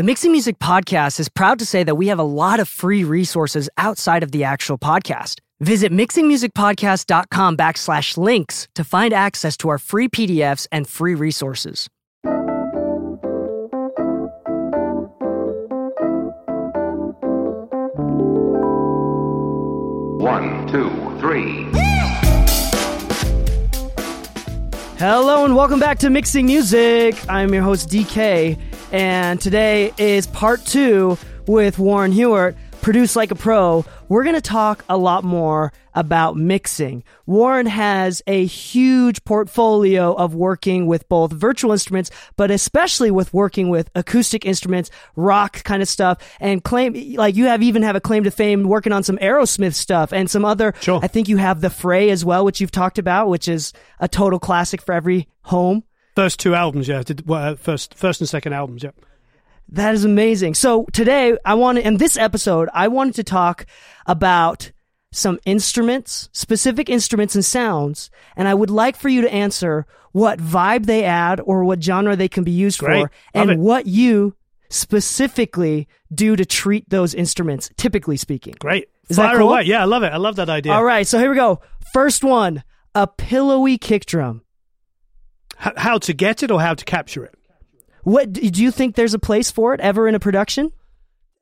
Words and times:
The 0.00 0.04
Mixing 0.04 0.32
Music 0.32 0.58
podcast 0.58 1.20
is 1.20 1.28
proud 1.28 1.58
to 1.58 1.66
say 1.66 1.84
that 1.84 1.94
we 1.94 2.06
have 2.06 2.18
a 2.18 2.22
lot 2.22 2.58
of 2.58 2.70
free 2.70 3.04
resources 3.04 3.68
outside 3.76 4.22
of 4.22 4.32
the 4.32 4.44
actual 4.44 4.78
podcast. 4.78 5.40
Visit 5.60 5.92
mixingmusicpodcast.com 5.92 7.58
backslash 7.58 8.16
links 8.16 8.66
to 8.76 8.82
find 8.82 9.12
access 9.12 9.58
to 9.58 9.68
our 9.68 9.76
free 9.76 10.08
PDFs 10.08 10.66
and 10.72 10.88
free 10.88 11.14
resources. 11.14 11.86
One, 20.22 20.66
two, 20.66 20.88
three. 21.20 21.68
Hello 24.96 25.44
and 25.44 25.54
welcome 25.54 25.78
back 25.78 25.98
to 25.98 26.08
Mixing 26.08 26.46
Music. 26.46 27.16
I'm 27.28 27.52
your 27.52 27.62
host 27.62 27.90
DK, 27.90 28.58
and 28.92 29.40
today 29.40 29.92
is 29.98 30.26
part 30.26 30.64
two 30.64 31.16
with 31.46 31.78
Warren 31.78 32.12
Huart, 32.12 32.56
produced 32.82 33.16
like 33.16 33.30
a 33.30 33.34
pro. 33.34 33.84
We're 34.08 34.24
going 34.24 34.34
to 34.34 34.40
talk 34.40 34.84
a 34.88 34.96
lot 34.96 35.22
more 35.22 35.72
about 35.94 36.36
mixing. 36.36 37.04
Warren 37.26 37.66
has 37.66 38.22
a 38.26 38.44
huge 38.46 39.24
portfolio 39.24 40.12
of 40.12 40.34
working 40.34 40.86
with 40.86 41.08
both 41.08 41.32
virtual 41.32 41.72
instruments, 41.72 42.10
but 42.36 42.50
especially 42.50 43.10
with 43.10 43.32
working 43.34 43.68
with 43.68 43.90
acoustic 43.94 44.44
instruments, 44.44 44.90
rock 45.16 45.62
kind 45.64 45.82
of 45.82 45.88
stuff, 45.88 46.18
and 46.40 46.62
claim 46.64 47.14
like 47.16 47.36
you 47.36 47.46
have 47.46 47.62
even 47.62 47.82
have 47.82 47.96
a 47.96 48.00
claim 48.00 48.24
to 48.24 48.30
fame 48.30 48.64
working 48.64 48.92
on 48.92 49.02
some 49.02 49.18
Aerosmith 49.18 49.74
stuff 49.74 50.12
and 50.12 50.30
some 50.30 50.44
other. 50.44 50.74
Sure. 50.80 51.00
I 51.02 51.06
think 51.06 51.28
you 51.28 51.36
have 51.36 51.60
the 51.60 51.70
Fray 51.70 52.10
as 52.10 52.24
well, 52.24 52.44
which 52.44 52.60
you've 52.60 52.70
talked 52.70 52.98
about, 52.98 53.28
which 53.28 53.48
is 53.48 53.72
a 53.98 54.08
total 54.08 54.38
classic 54.38 54.82
for 54.82 54.92
every 54.92 55.28
home. 55.42 55.84
First 56.14 56.40
two 56.40 56.54
albums, 56.54 56.88
yeah. 56.88 57.02
Did, 57.02 57.26
well, 57.26 57.52
uh, 57.52 57.56
first, 57.56 57.94
first 57.94 58.20
and 58.20 58.28
second 58.28 58.52
albums, 58.52 58.82
yeah. 58.82 58.90
That 59.68 59.94
is 59.94 60.04
amazing. 60.04 60.54
So 60.54 60.86
today 60.92 61.36
I 61.44 61.54
wanted, 61.54 61.86
in 61.86 61.96
this 61.98 62.16
episode, 62.16 62.68
I 62.74 62.88
wanted 62.88 63.14
to 63.16 63.24
talk 63.24 63.66
about 64.06 64.72
some 65.12 65.38
instruments, 65.44 66.28
specific 66.32 66.88
instruments 66.88 67.34
and 67.34 67.44
sounds, 67.44 68.10
and 68.36 68.48
I 68.48 68.54
would 68.54 68.70
like 68.70 68.96
for 68.96 69.08
you 69.08 69.22
to 69.22 69.32
answer 69.32 69.86
what 70.12 70.38
vibe 70.40 70.86
they 70.86 71.04
add 71.04 71.40
or 71.40 71.64
what 71.64 71.82
genre 71.82 72.16
they 72.16 72.28
can 72.28 72.42
be 72.44 72.50
used 72.50 72.80
Great. 72.80 73.02
for 73.02 73.10
and 73.32 73.60
what 73.60 73.86
you 73.86 74.34
specifically 74.70 75.88
do 76.12 76.36
to 76.36 76.44
treat 76.44 76.88
those 76.90 77.14
instruments, 77.14 77.70
typically 77.76 78.16
speaking. 78.16 78.54
Great. 78.58 78.88
Is 79.08 79.16
that 79.16 79.30
Fire 79.30 79.38
cool? 79.38 79.50
away. 79.50 79.62
Yeah, 79.64 79.82
I 79.82 79.84
love 79.84 80.02
it. 80.02 80.12
I 80.12 80.16
love 80.16 80.36
that 80.36 80.48
idea. 80.48 80.72
All 80.72 80.84
right, 80.84 81.06
so 81.06 81.18
here 81.18 81.30
we 81.30 81.36
go. 81.36 81.60
First 81.92 82.22
one, 82.22 82.62
a 82.94 83.06
pillowy 83.06 83.78
kick 83.78 84.06
drum. 84.06 84.42
H- 85.64 85.74
how 85.76 85.98
to 85.98 86.12
get 86.12 86.42
it 86.42 86.50
or 86.50 86.60
how 86.60 86.74
to 86.74 86.84
capture 86.84 87.24
it? 87.24 87.34
What 88.02 88.32
do 88.32 88.62
you 88.62 88.70
think 88.70 88.94
there's 88.94 89.14
a 89.14 89.18
place 89.18 89.50
for 89.50 89.74
it 89.74 89.80
ever 89.80 90.08
in 90.08 90.14
a 90.14 90.20
production? 90.20 90.72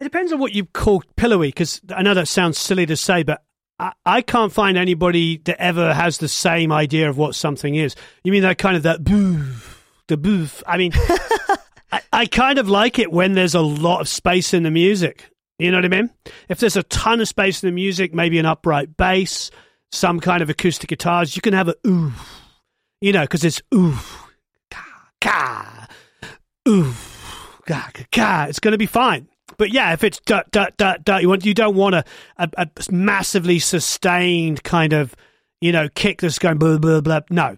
It 0.01 0.05
depends 0.05 0.33
on 0.33 0.39
what 0.39 0.53
you 0.53 0.65
call 0.65 1.03
pillowy, 1.17 1.49
because 1.49 1.81
I 1.95 2.03
know 2.03 2.15
that 2.15 2.29
sounds 2.29 2.59
silly 2.59 2.87
to 2.87 2.97
say, 2.97 3.23
but 3.23 3.43
I, 3.79 3.93
I 4.05 4.23
can't 4.23 4.53
find 4.53 4.77
anybody 4.77 5.39
that 5.45 5.61
ever 5.61 5.93
has 5.93 6.19
the 6.19 6.29
same 6.29 6.73
idea 6.73 7.09
of 7.09 7.17
what 7.19 7.35
something 7.35 7.75
is. 7.75 7.95
You 8.25 8.33
mean 8.33 8.43
that 8.43 8.59
kind 8.59 8.77
of 8.77 8.85
that 8.85 9.03
boof, 9.05 9.85
the 10.09 10.17
boof? 10.17 10.63
I 10.67 10.79
mean, 10.79 10.93
I, 11.93 12.01
I 12.13 12.27
kind 12.27 12.59
of 12.59 12.69
like 12.69 12.99
it 12.99 13.13
when 13.13 13.33
there's 13.33 13.55
a 13.55 13.61
lot 13.61 14.01
of 14.01 14.09
space 14.09 14.53
in 14.55 14.63
the 14.63 14.71
music. 14.71 15.31
You 15.59 15.73
know 15.73 15.79
what 15.79 15.85
I 15.85 15.89
mean? 15.89 16.11
If 16.49 16.61
there's 16.61 16.77
a 16.77 16.85
ton 16.85 17.21
of 17.21 17.27
space 17.27 17.63
in 17.63 17.69
the 17.69 17.75
music, 17.75 18.15
maybe 18.15 18.39
an 18.39 18.47
upright 18.47 18.97
bass, 18.97 19.51
some 19.91 20.21
kind 20.21 20.43
of 20.43 20.51
acoustic 20.51 20.89
guitars, 20.89 21.35
you 21.35 21.43
can 21.43 21.55
have 21.55 21.69
a 21.69 21.75
oof. 21.87 22.48
You 23.01 23.13
know, 23.13 23.23
because 23.23 23.45
it's 23.45 23.63
oof, 23.73 24.27
ka, 24.71 25.11
ka, 25.21 25.87
oof, 26.69 27.61
ka, 27.67 27.91
ka, 27.95 28.05
ka. 28.11 28.47
It's 28.49 28.59
going 28.59 28.73
to 28.73 28.79
be 28.79 28.87
fine. 28.87 29.29
But 29.57 29.71
yeah, 29.71 29.93
if 29.93 30.05
it's 30.05 30.21
dut 30.21 30.51
dut 30.51 30.77
dut 30.77 31.05
dut, 31.05 31.23
you 31.23 31.29
want 31.29 31.45
you 31.45 31.55
don't 31.55 31.77
want 31.77 31.95
a, 31.95 32.05
a, 32.37 32.49
a 32.57 32.69
massively 32.91 33.59
sustained 33.59 34.63
kind 34.65 34.93
of 34.93 35.15
you 35.61 35.73
know 35.73 35.89
kick 35.95 36.21
that's 36.21 36.39
going 36.39 36.59
blah 36.59 36.79
blah 36.79 37.01
blah. 37.01 37.21
No, 37.31 37.57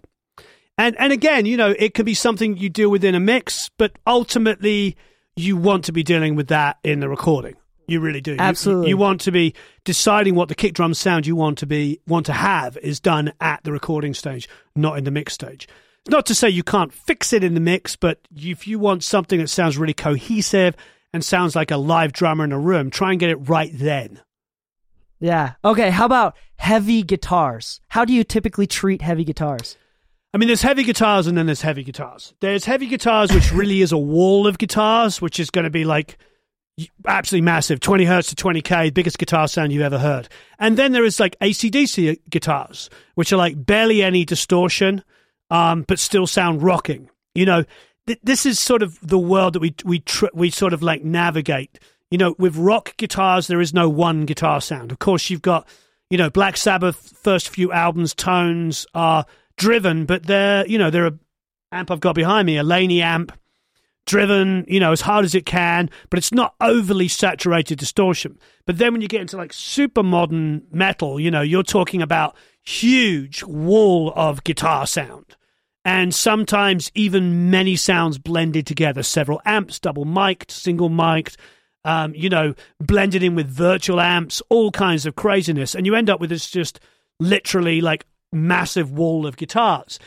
and 0.77 0.95
and 0.99 1.13
again, 1.13 1.45
you 1.45 1.57
know, 1.57 1.75
it 1.77 1.93
can 1.93 2.05
be 2.05 2.13
something 2.13 2.57
you 2.57 2.69
deal 2.69 2.89
with 2.89 3.03
in 3.03 3.15
a 3.15 3.19
mix, 3.19 3.69
but 3.77 3.97
ultimately 4.07 4.95
you 5.35 5.57
want 5.57 5.85
to 5.85 5.91
be 5.91 6.03
dealing 6.03 6.35
with 6.35 6.47
that 6.47 6.77
in 6.83 6.99
the 6.99 7.09
recording. 7.09 7.55
You 7.91 7.99
really 7.99 8.21
do. 8.21 8.37
Absolutely. 8.39 8.87
You, 8.87 8.95
want 8.95 9.19
to 9.21 9.33
be 9.33 9.53
deciding 9.83 10.35
what 10.35 10.47
the 10.47 10.55
kick 10.55 10.73
drum 10.73 10.93
sound 10.93 11.27
you 11.27 11.35
want 11.35 11.57
to 11.57 11.65
be 11.65 11.99
want 12.07 12.25
to 12.27 12.33
have 12.33 12.77
is 12.77 13.01
done 13.01 13.33
at 13.41 13.65
the 13.65 13.73
recording 13.73 14.13
stage, 14.13 14.47
not 14.77 14.97
in 14.97 15.03
the 15.03 15.11
mix 15.11 15.33
stage. 15.33 15.67
Not 16.07 16.25
to 16.27 16.35
say 16.35 16.49
you 16.49 16.63
can't 16.63 16.93
fix 16.93 17.33
it 17.33 17.43
in 17.43 17.53
the 17.53 17.59
mix, 17.59 17.97
but 17.97 18.19
if 18.33 18.65
you 18.65 18.79
want 18.79 19.03
something 19.03 19.39
that 19.39 19.49
sounds 19.49 19.77
really 19.77 19.93
cohesive 19.93 20.75
and 21.13 21.21
sounds 21.21 21.53
like 21.53 21.69
a 21.69 21.75
live 21.75 22.13
drummer 22.13 22.45
in 22.45 22.53
a 22.53 22.59
room, 22.59 22.91
try 22.91 23.11
and 23.11 23.19
get 23.19 23.29
it 23.29 23.49
right 23.49 23.71
then. 23.73 24.21
Yeah. 25.19 25.55
Okay, 25.65 25.89
how 25.89 26.05
about 26.05 26.37
heavy 26.55 27.03
guitars? 27.03 27.81
How 27.89 28.05
do 28.05 28.13
you 28.13 28.23
typically 28.23 28.67
treat 28.67 29.01
heavy 29.01 29.25
guitars? 29.25 29.77
I 30.33 30.37
mean, 30.37 30.47
there's 30.47 30.61
heavy 30.61 30.83
guitars 30.83 31.27
and 31.27 31.37
then 31.37 31.45
there's 31.45 31.61
heavy 31.61 31.83
guitars. 31.83 32.33
There's 32.39 32.63
heavy 32.63 32.87
guitars, 32.87 33.33
which 33.33 33.51
really 33.51 33.81
is 33.81 33.91
a 33.91 33.97
wall 33.97 34.47
of 34.47 34.57
guitars, 34.57 35.21
which 35.21 35.41
is 35.41 35.49
going 35.49 35.65
to 35.65 35.69
be 35.69 35.83
like 35.83 36.17
absolutely 37.05 37.45
massive 37.45 37.79
20 37.79 38.05
hertz 38.05 38.33
to 38.33 38.35
20k, 38.35 38.93
biggest 38.93 39.17
guitar 39.17 39.47
sound 39.47 39.71
you've 39.71 39.81
ever 39.81 39.99
heard. 39.99 40.27
And 40.59 40.77
then 40.77 40.91
there 40.91 41.05
is 41.05 41.19
like 41.19 41.37
ACDC 41.39 42.19
guitars, 42.29 42.89
which 43.15 43.33
are 43.33 43.37
like 43.37 43.65
barely 43.65 44.03
any 44.03 44.25
distortion, 44.25 45.03
um, 45.49 45.83
but 45.87 45.99
still 45.99 46.27
sound 46.27 46.61
rocking. 46.61 47.09
You 47.35 47.45
know, 47.45 47.63
th- 48.07 48.19
this 48.23 48.45
is 48.45 48.59
sort 48.59 48.83
of 48.83 48.99
the 49.01 49.19
world 49.19 49.53
that 49.53 49.59
we, 49.61 49.75
we, 49.85 49.99
tr- 49.99 50.27
we 50.33 50.49
sort 50.49 50.73
of 50.73 50.81
like 50.81 51.03
navigate. 51.03 51.79
You 52.09 52.17
know, 52.17 52.35
with 52.37 52.57
rock 52.57 52.97
guitars, 52.97 53.47
there 53.47 53.61
is 53.61 53.73
no 53.73 53.89
one 53.89 54.25
guitar 54.25 54.59
sound. 54.59 54.91
Of 54.91 54.99
course, 54.99 55.29
you've 55.29 55.41
got, 55.41 55.67
you 56.09 56.17
know, 56.17 56.29
Black 56.29 56.57
Sabbath 56.57 57.17
first 57.21 57.49
few 57.49 57.71
albums 57.71 58.13
tones 58.13 58.85
are 58.93 59.25
driven, 59.57 60.05
but 60.05 60.25
they're, 60.25 60.67
you 60.67 60.77
know, 60.77 60.89
they're 60.89 61.07
a 61.07 61.17
amp 61.71 61.91
I've 61.91 61.99
got 61.99 62.15
behind 62.15 62.45
me, 62.45 62.57
a 62.57 62.63
Laney 62.63 63.01
amp, 63.01 63.31
driven, 64.05 64.65
you 64.67 64.79
know, 64.79 64.91
as 64.91 65.01
hard 65.01 65.25
as 65.25 65.35
it 65.35 65.45
can, 65.45 65.89
but 66.09 66.17
it's 66.17 66.31
not 66.31 66.55
overly 66.59 67.07
saturated 67.07 67.77
distortion. 67.77 68.37
But 68.65 68.77
then 68.77 68.93
when 68.93 69.01
you 69.01 69.07
get 69.07 69.21
into 69.21 69.37
like 69.37 69.53
super 69.53 70.03
modern 70.03 70.63
metal, 70.71 71.19
you 71.19 71.31
know, 71.31 71.41
you're 71.41 71.63
talking 71.63 72.01
about 72.01 72.35
huge 72.63 73.43
wall 73.43 74.13
of 74.15 74.43
guitar 74.43 74.85
sound. 74.87 75.35
And 75.83 76.13
sometimes 76.13 76.91
even 76.93 77.49
many 77.49 77.75
sounds 77.75 78.19
blended 78.19 78.67
together, 78.67 79.01
several 79.01 79.41
amps, 79.45 79.79
double 79.79 80.05
mic'd, 80.05 80.51
single 80.51 80.89
mic'd, 80.89 81.37
um, 81.83 82.13
you 82.13 82.29
know, 82.29 82.53
blended 82.79 83.23
in 83.23 83.35
with 83.35 83.47
virtual 83.47 83.99
amps, 83.99 84.41
all 84.49 84.71
kinds 84.71 85.07
of 85.07 85.15
craziness. 85.15 85.73
And 85.73 85.85
you 85.85 85.95
end 85.95 86.09
up 86.09 86.19
with 86.19 86.29
this 86.29 86.49
just 86.51 86.79
literally 87.19 87.81
like 87.81 88.05
massive 88.31 88.91
wall 88.91 89.25
of 89.25 89.37
guitars. 89.37 89.97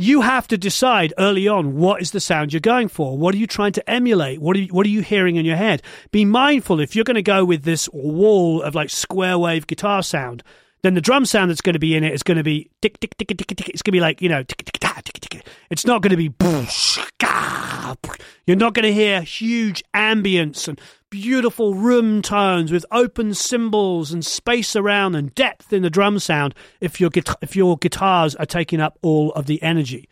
You 0.00 0.20
have 0.20 0.46
to 0.48 0.56
decide 0.56 1.12
early 1.18 1.48
on 1.48 1.74
what 1.74 2.00
is 2.00 2.12
the 2.12 2.20
sound 2.20 2.52
you're 2.52 2.60
going 2.60 2.86
for. 2.86 3.18
What 3.18 3.34
are 3.34 3.38
you 3.38 3.48
trying 3.48 3.72
to 3.72 3.90
emulate? 3.90 4.40
What 4.40 4.56
are 4.56 4.60
you, 4.60 4.68
what 4.72 4.86
are 4.86 4.90
you 4.90 5.02
hearing 5.02 5.34
in 5.34 5.44
your 5.44 5.56
head? 5.56 5.82
Be 6.12 6.24
mindful 6.24 6.78
if 6.78 6.94
you're 6.94 7.04
going 7.04 7.16
to 7.16 7.22
go 7.22 7.44
with 7.44 7.64
this 7.64 7.88
wall 7.92 8.62
of 8.62 8.76
like 8.76 8.90
square 8.90 9.36
wave 9.36 9.66
guitar 9.66 10.04
sound, 10.04 10.44
then 10.82 10.94
the 10.94 11.00
drum 11.00 11.24
sound 11.24 11.50
that's 11.50 11.60
going 11.60 11.74
to 11.74 11.78
be 11.78 11.96
in 11.96 12.04
it 12.04 12.12
is 12.12 12.22
going 12.22 12.38
to 12.38 12.44
be 12.44 12.70
tick 12.82 13.00
tick 13.00 13.16
tick 13.16 13.28
tick 13.28 13.46
tick. 13.46 13.68
It's 13.68 13.82
going 13.82 13.92
to 13.92 13.96
be 13.96 14.00
like 14.00 14.22
you 14.22 14.28
know 14.28 14.42
tick 14.42 14.64
tick 14.64 14.78
tick 14.78 15.04
tick 15.04 15.30
tick. 15.30 15.46
It's 15.70 15.86
not 15.86 16.02
going 16.02 16.10
to 16.10 16.16
be. 16.16 16.32
You're 18.46 18.56
not 18.56 18.74
going 18.74 18.84
to 18.84 18.92
hear 18.92 19.22
huge 19.22 19.82
ambience 19.94 20.68
and 20.68 20.80
beautiful 21.10 21.74
room 21.74 22.22
tones 22.22 22.70
with 22.70 22.84
open 22.90 23.34
cymbals 23.34 24.12
and 24.12 24.24
space 24.24 24.76
around 24.76 25.14
and 25.14 25.34
depth 25.34 25.72
in 25.72 25.82
the 25.82 25.90
drum 25.90 26.18
sound 26.18 26.54
if 26.80 27.00
your 27.00 27.10
if 27.40 27.56
your 27.56 27.76
guitars 27.78 28.34
are 28.36 28.46
taking 28.46 28.80
up 28.80 28.98
all 29.02 29.32
of 29.32 29.46
the 29.46 29.62
energy. 29.62 30.08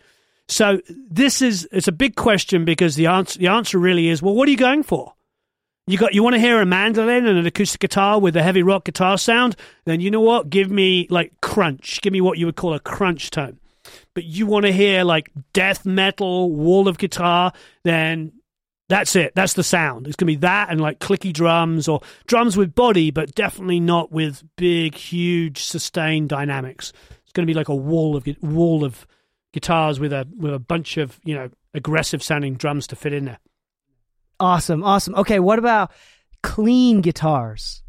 So 0.49 0.81
this 0.89 1.43
is 1.43 1.69
it's 1.73 1.89
a 1.89 1.93
big 1.93 2.17
question 2.17 2.65
because 2.65 2.95
the 2.97 3.07
answer 3.07 3.39
the 3.39 3.49
answer 3.49 3.79
really 3.79 4.09
is 4.09 4.23
well 4.23 4.35
what 4.35 4.49
are 4.49 4.53
you 4.53 4.57
going 4.57 4.83
for? 4.83 5.15
You 5.89 5.99
got 5.99 6.15
you 6.15 6.23
want 6.23 6.35
to 6.35 6.41
hear 6.41 6.61
a 6.61 6.67
mandolin 6.67 7.27
and 7.27 7.39
an 7.39 7.47
acoustic 7.47 7.81
guitar 7.81 8.19
with 8.21 8.37
a 8.37 8.43
heavy 8.43 8.63
rock 8.63 8.85
guitar 8.85 9.17
sound? 9.17 9.55
Then 9.85 10.01
you 10.01 10.11
know 10.11 10.21
what? 10.21 10.51
Give 10.51 10.71
me 10.71 11.07
like 11.11 11.41
crunch. 11.41 12.01
Give 12.03 12.13
me 12.13 12.21
what 12.21 12.39
you 12.39 12.47
would 12.47 12.57
call 12.57 12.75
a 12.75 12.81
crunch 12.81 13.31
tone. 13.31 13.61
But 14.15 14.25
you 14.25 14.47
want 14.47 14.67
to 14.67 14.73
hear 14.73 15.05
like 15.05 15.31
death 15.53 15.87
metal 15.87 16.51
wall 16.51 16.89
of 16.89 16.99
guitar? 16.99 17.53
Then 17.85 18.33
That's 18.89 19.17
it. 19.17 19.35
That's 19.35 19.55
the 19.55 19.65
sound. 19.65 20.07
It's 20.07 20.17
to 20.17 20.25
be 20.25 20.37
that 20.37 20.71
and 20.71 20.81
like 20.81 21.01
clicky 21.01 21.33
drums 21.33 21.89
or 21.89 22.01
drums 22.27 22.57
with 22.57 22.75
body, 22.75 23.11
but 23.11 23.35
definitely 23.35 23.81
not 23.81 24.13
with 24.13 24.45
big, 24.57 24.95
huge, 24.95 25.65
sustained 25.65 26.29
dynamics. 26.29 26.93
It's 27.23 27.33
to 27.33 27.47
be 27.47 27.55
like 27.55 27.69
a 27.69 27.75
wall 27.75 28.17
of 28.17 28.29
wall 28.43 28.85
of 28.85 29.07
guitars 29.53 29.99
with 29.99 30.13
a 30.13 30.27
with 30.37 30.53
a 30.55 30.59
bunch 30.59 30.97
of 30.97 31.19
you 31.25 31.35
know 31.35 31.51
aggressive 31.75 32.23
sounding 32.23 32.55
drums 32.55 32.87
to 32.89 32.97
fit 32.97 33.13
in 33.13 33.25
there. 33.27 33.39
Awesome, 34.39 34.83
awesome. 34.85 35.15
Okay, 35.15 35.39
what 35.41 35.59
about 35.59 35.91
clean 36.43 37.01
guitars? 37.01 37.83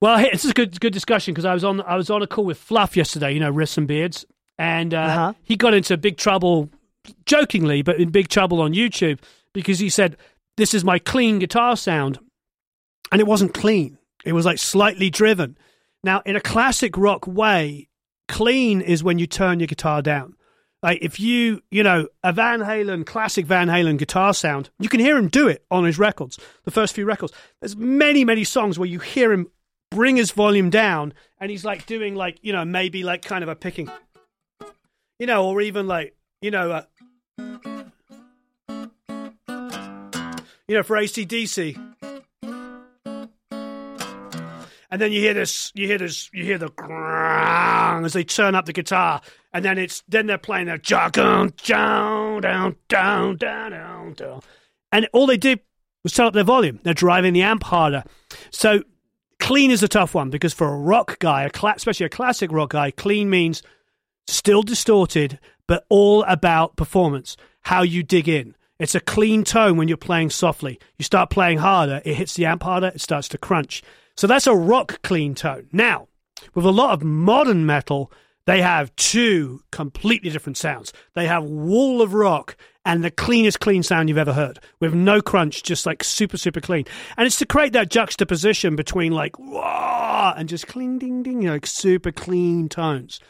Well, 0.00 0.18
hey, 0.18 0.30
this 0.32 0.44
is 0.44 0.52
a 0.52 0.54
good 0.54 0.80
good 0.80 0.92
discussion 0.92 1.34
because 1.34 1.44
I 1.44 1.52
was 1.54 1.64
on 1.64 1.80
I 1.82 1.96
was 1.96 2.10
on 2.10 2.22
a 2.22 2.26
call 2.26 2.44
with 2.44 2.58
Fluff 2.58 2.96
yesterday. 2.96 3.32
You 3.32 3.40
know, 3.40 3.52
Riffs 3.52 3.76
and 3.76 3.86
Beards, 3.88 4.24
and 4.58 4.94
uh, 4.94 4.98
Uh-huh. 4.98 5.32
he 5.42 5.56
got 5.56 5.74
into 5.74 5.96
big 5.96 6.16
trouble, 6.16 6.70
jokingly, 7.26 7.82
but 7.82 8.00
in 8.00 8.10
big 8.10 8.28
trouble 8.28 8.60
on 8.62 8.72
YouTube 8.72 9.18
because 9.52 9.78
he 9.78 9.90
said 9.90 10.16
this 10.56 10.72
is 10.74 10.84
my 10.84 10.98
clean 10.98 11.38
guitar 11.38 11.76
sound, 11.76 12.18
and 13.12 13.20
it 13.20 13.26
wasn't 13.26 13.52
clean. 13.52 13.98
It 14.24 14.32
was 14.32 14.46
like 14.46 14.58
slightly 14.58 15.10
driven. 15.10 15.58
Now, 16.02 16.22
in 16.24 16.34
a 16.36 16.40
classic 16.40 16.96
rock 16.96 17.26
way, 17.26 17.88
clean 18.28 18.80
is 18.80 19.04
when 19.04 19.18
you 19.18 19.26
turn 19.26 19.60
your 19.60 19.66
guitar 19.66 20.00
down. 20.02 20.34
Like 20.82 20.98
if 21.02 21.20
you, 21.20 21.62
you 21.70 21.82
know, 21.82 22.08
a 22.22 22.32
Van 22.32 22.60
Halen, 22.60 23.04
classic 23.04 23.44
Van 23.46 23.68
Halen 23.68 23.98
guitar 23.98 24.32
sound, 24.32 24.70
you 24.78 24.88
can 24.88 25.00
hear 25.00 25.16
him 25.16 25.28
do 25.28 25.46
it 25.46 25.64
on 25.70 25.84
his 25.84 25.98
records, 25.98 26.38
the 26.64 26.70
first 26.70 26.94
few 26.94 27.04
records. 27.04 27.32
There's 27.60 27.76
many, 27.76 28.24
many 28.24 28.44
songs 28.44 28.78
where 28.78 28.88
you 28.88 28.98
hear 28.98 29.32
him 29.32 29.48
bring 29.90 30.16
his 30.16 30.30
volume 30.30 30.70
down 30.70 31.12
and 31.38 31.50
he's 31.50 31.64
like 31.64 31.84
doing 31.86 32.14
like, 32.14 32.38
you 32.42 32.52
know, 32.52 32.64
maybe 32.64 33.02
like 33.02 33.22
kind 33.22 33.42
of 33.42 33.50
a 33.50 33.56
picking, 33.56 33.90
you 35.18 35.26
know, 35.26 35.46
or 35.46 35.60
even 35.60 35.86
like, 35.86 36.14
you 36.40 36.50
know, 36.50 36.70
uh, 36.70 36.82
you 40.66 40.76
know, 40.76 40.82
for 40.82 40.96
ACDC. 40.96 41.99
And 44.90 45.00
then 45.00 45.12
you 45.12 45.20
hear 45.20 45.34
this, 45.34 45.70
you 45.74 45.86
hear 45.86 45.98
this, 45.98 46.30
you 46.32 46.44
hear 46.44 46.58
the 46.58 46.68
grrrr 46.68 48.04
as 48.04 48.12
they 48.12 48.24
turn 48.24 48.54
up 48.54 48.66
the 48.66 48.72
guitar, 48.72 49.20
and 49.52 49.64
then 49.64 49.78
it's 49.78 50.02
then 50.08 50.26
they're 50.26 50.38
playing 50.38 50.66
their 50.66 50.78
down, 50.78 51.10
down, 51.12 51.52
down, 51.62 52.40
down, 52.88 53.36
down, 53.36 54.14
down, 54.14 54.40
and 54.90 55.08
all 55.12 55.26
they 55.26 55.36
did 55.36 55.60
was 56.02 56.12
turn 56.12 56.26
up 56.26 56.34
their 56.34 56.44
volume. 56.44 56.80
They're 56.82 56.94
driving 56.94 57.32
the 57.34 57.42
amp 57.42 57.62
harder. 57.64 58.02
So 58.50 58.82
clean 59.38 59.70
is 59.70 59.82
a 59.82 59.88
tough 59.88 60.14
one 60.14 60.30
because 60.30 60.54
for 60.54 60.68
a 60.68 60.78
rock 60.78 61.18
guy, 61.18 61.48
especially 61.76 62.06
a 62.06 62.10
classic 62.10 62.50
rock 62.50 62.70
guy, 62.70 62.90
clean 62.90 63.30
means 63.30 63.62
still 64.26 64.62
distorted, 64.62 65.38
but 65.66 65.84
all 65.88 66.24
about 66.24 66.76
performance, 66.76 67.36
how 67.62 67.82
you 67.82 68.02
dig 68.02 68.28
in. 68.28 68.56
It's 68.78 68.94
a 68.94 69.00
clean 69.00 69.44
tone 69.44 69.76
when 69.76 69.88
you're 69.88 69.96
playing 69.98 70.30
softly. 70.30 70.80
You 70.96 71.04
start 71.04 71.30
playing 71.30 71.58
harder, 71.58 72.00
it 72.04 72.14
hits 72.14 72.34
the 72.34 72.46
amp 72.46 72.62
harder, 72.62 72.88
it 72.88 73.00
starts 73.00 73.28
to 73.28 73.38
crunch. 73.38 73.82
So 74.16 74.26
that's 74.26 74.46
a 74.46 74.54
rock 74.54 75.02
clean 75.02 75.34
tone. 75.34 75.68
Now, 75.72 76.08
with 76.54 76.64
a 76.64 76.70
lot 76.70 76.92
of 76.92 77.02
modern 77.02 77.66
metal, 77.66 78.12
they 78.46 78.62
have 78.62 78.94
two 78.96 79.62
completely 79.70 80.30
different 80.30 80.56
sounds. 80.56 80.92
They 81.14 81.26
have 81.26 81.44
wall 81.44 82.02
of 82.02 82.14
rock 82.14 82.56
and 82.84 83.04
the 83.04 83.10
cleanest 83.10 83.60
clean 83.60 83.82
sound 83.82 84.08
you've 84.08 84.18
ever 84.18 84.32
heard, 84.32 84.58
with 84.80 84.94
no 84.94 85.20
crunch, 85.20 85.62
just 85.62 85.84
like 85.84 86.02
super, 86.02 86.38
super 86.38 86.62
clean. 86.62 86.86
And 87.16 87.26
it's 87.26 87.36
to 87.38 87.46
create 87.46 87.74
that 87.74 87.90
juxtaposition 87.90 88.74
between 88.74 89.12
like, 89.12 89.36
and 89.38 90.48
just 90.48 90.66
clean, 90.66 90.98
ding, 90.98 91.22
ding, 91.22 91.42
you 91.42 91.48
know, 91.48 91.54
like 91.54 91.66
super 91.66 92.10
clean 92.10 92.70
tones. 92.70 93.20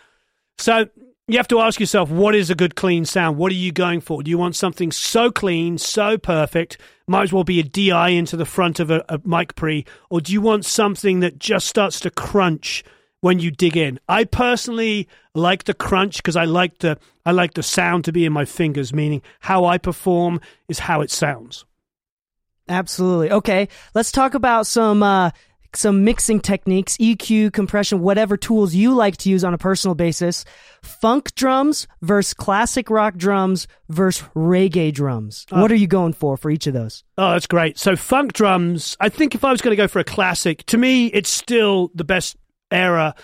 So 0.59 0.89
you 1.33 1.39
have 1.39 1.49
to 1.49 1.61
ask 1.61 1.79
yourself, 1.79 2.11
what 2.11 2.35
is 2.35 2.51
a 2.51 2.55
good 2.55 2.75
clean 2.75 3.05
sound? 3.05 3.37
What 3.37 3.53
are 3.53 3.57
you 3.57 3.73
going 3.73 4.01
for? 4.01 4.23
Do 4.23 4.31
you 4.31 4.39
want 4.39 4.57
something 4.57 4.91
so 4.91 5.31
clean, 5.31 5.79
so 5.79 6.19
perfect, 6.19 6.79
might 7.07 7.23
as 7.23 7.33
well 7.33 7.45
be 7.45 7.61
a 7.61 7.63
DI 7.63 8.09
into 8.09 8.37
the 8.37 8.45
front 8.45 8.81
of 8.81 8.91
a, 8.91 9.05
a 9.09 9.21
mic 9.25 9.55
pre, 9.55 9.85
or 10.11 10.21
do 10.21 10.33
you 10.33 10.41
want 10.41 10.65
something 10.65 11.21
that 11.21 11.39
just 11.39 11.67
starts 11.67 12.01
to 12.01 12.11
crunch 12.11 12.83
when 13.21 13.39
you 13.39 13.51
dig 13.51 13.77
in? 13.77 14.01
I 14.09 14.25
personally 14.25 15.09
like 15.35 15.65
the 15.65 15.75
crunch 15.75 16.17
because 16.17 16.37
I 16.37 16.45
like 16.45 16.79
the 16.79 16.99
I 17.25 17.33
like 17.33 17.55
the 17.55 17.63
sound 17.63 18.05
to 18.07 18.13
be 18.13 18.25
in 18.25 18.33
my 18.33 18.45
fingers, 18.45 18.93
meaning 18.93 19.23
how 19.41 19.65
I 19.67 19.79
perform 19.79 20.41
is 20.69 20.81
how 20.81 21.01
it 21.01 21.11
sounds. 21.11 21.65
Absolutely. 22.69 23.33
Okay, 23.33 23.69
let's 23.95 24.13
talk 24.13 24.35
about 24.35 24.67
some 24.67 25.03
uh, 25.03 25.31
some 25.75 26.05
mixing 26.05 26.41
techniques, 26.41 26.97
EQ, 26.97 27.53
compression, 27.53 28.01
whatever 28.01 28.37
tools 28.37 28.75
you 28.75 28.95
like 28.95 29.17
to 29.19 29.31
use 29.31 29.45
on 29.45 29.55
a 29.55 29.59
personal 29.59 29.95
basis. 29.95 30.45
Funk 30.83 31.35
drums 31.35 31.87
versus 32.03 32.35
classic 32.35 32.91
rock 32.91 33.17
drums 33.17 33.67
versus 33.89 34.27
reggae 34.35 34.93
drums. 34.93 35.47
What 35.51 35.71
are 35.71 35.77
you 35.77 35.87
going 35.87 36.13
for 36.13 36.37
for 36.37 36.51
each 36.51 36.67
of 36.67 36.75
those? 36.75 37.05
Oh, 37.19 37.33
that's 37.33 37.47
great. 37.47 37.79
So 37.79 37.97
funk 37.97 38.33
drums, 38.33 38.97
I 39.01 39.09
think 39.09 39.35
if 39.35 39.45
I 39.45 39.51
was 39.51 39.61
going 39.61 39.73
to 39.73 39.83
go 39.83 39.89
for 39.89 39.99
a 39.99 40.05
classic, 40.05 40.65
to 40.67 40.79
me, 40.79 41.07
it's 41.07 41.31
still 41.31 41.91
the 41.95 42.05
best 42.05 42.37
era. 42.71 43.15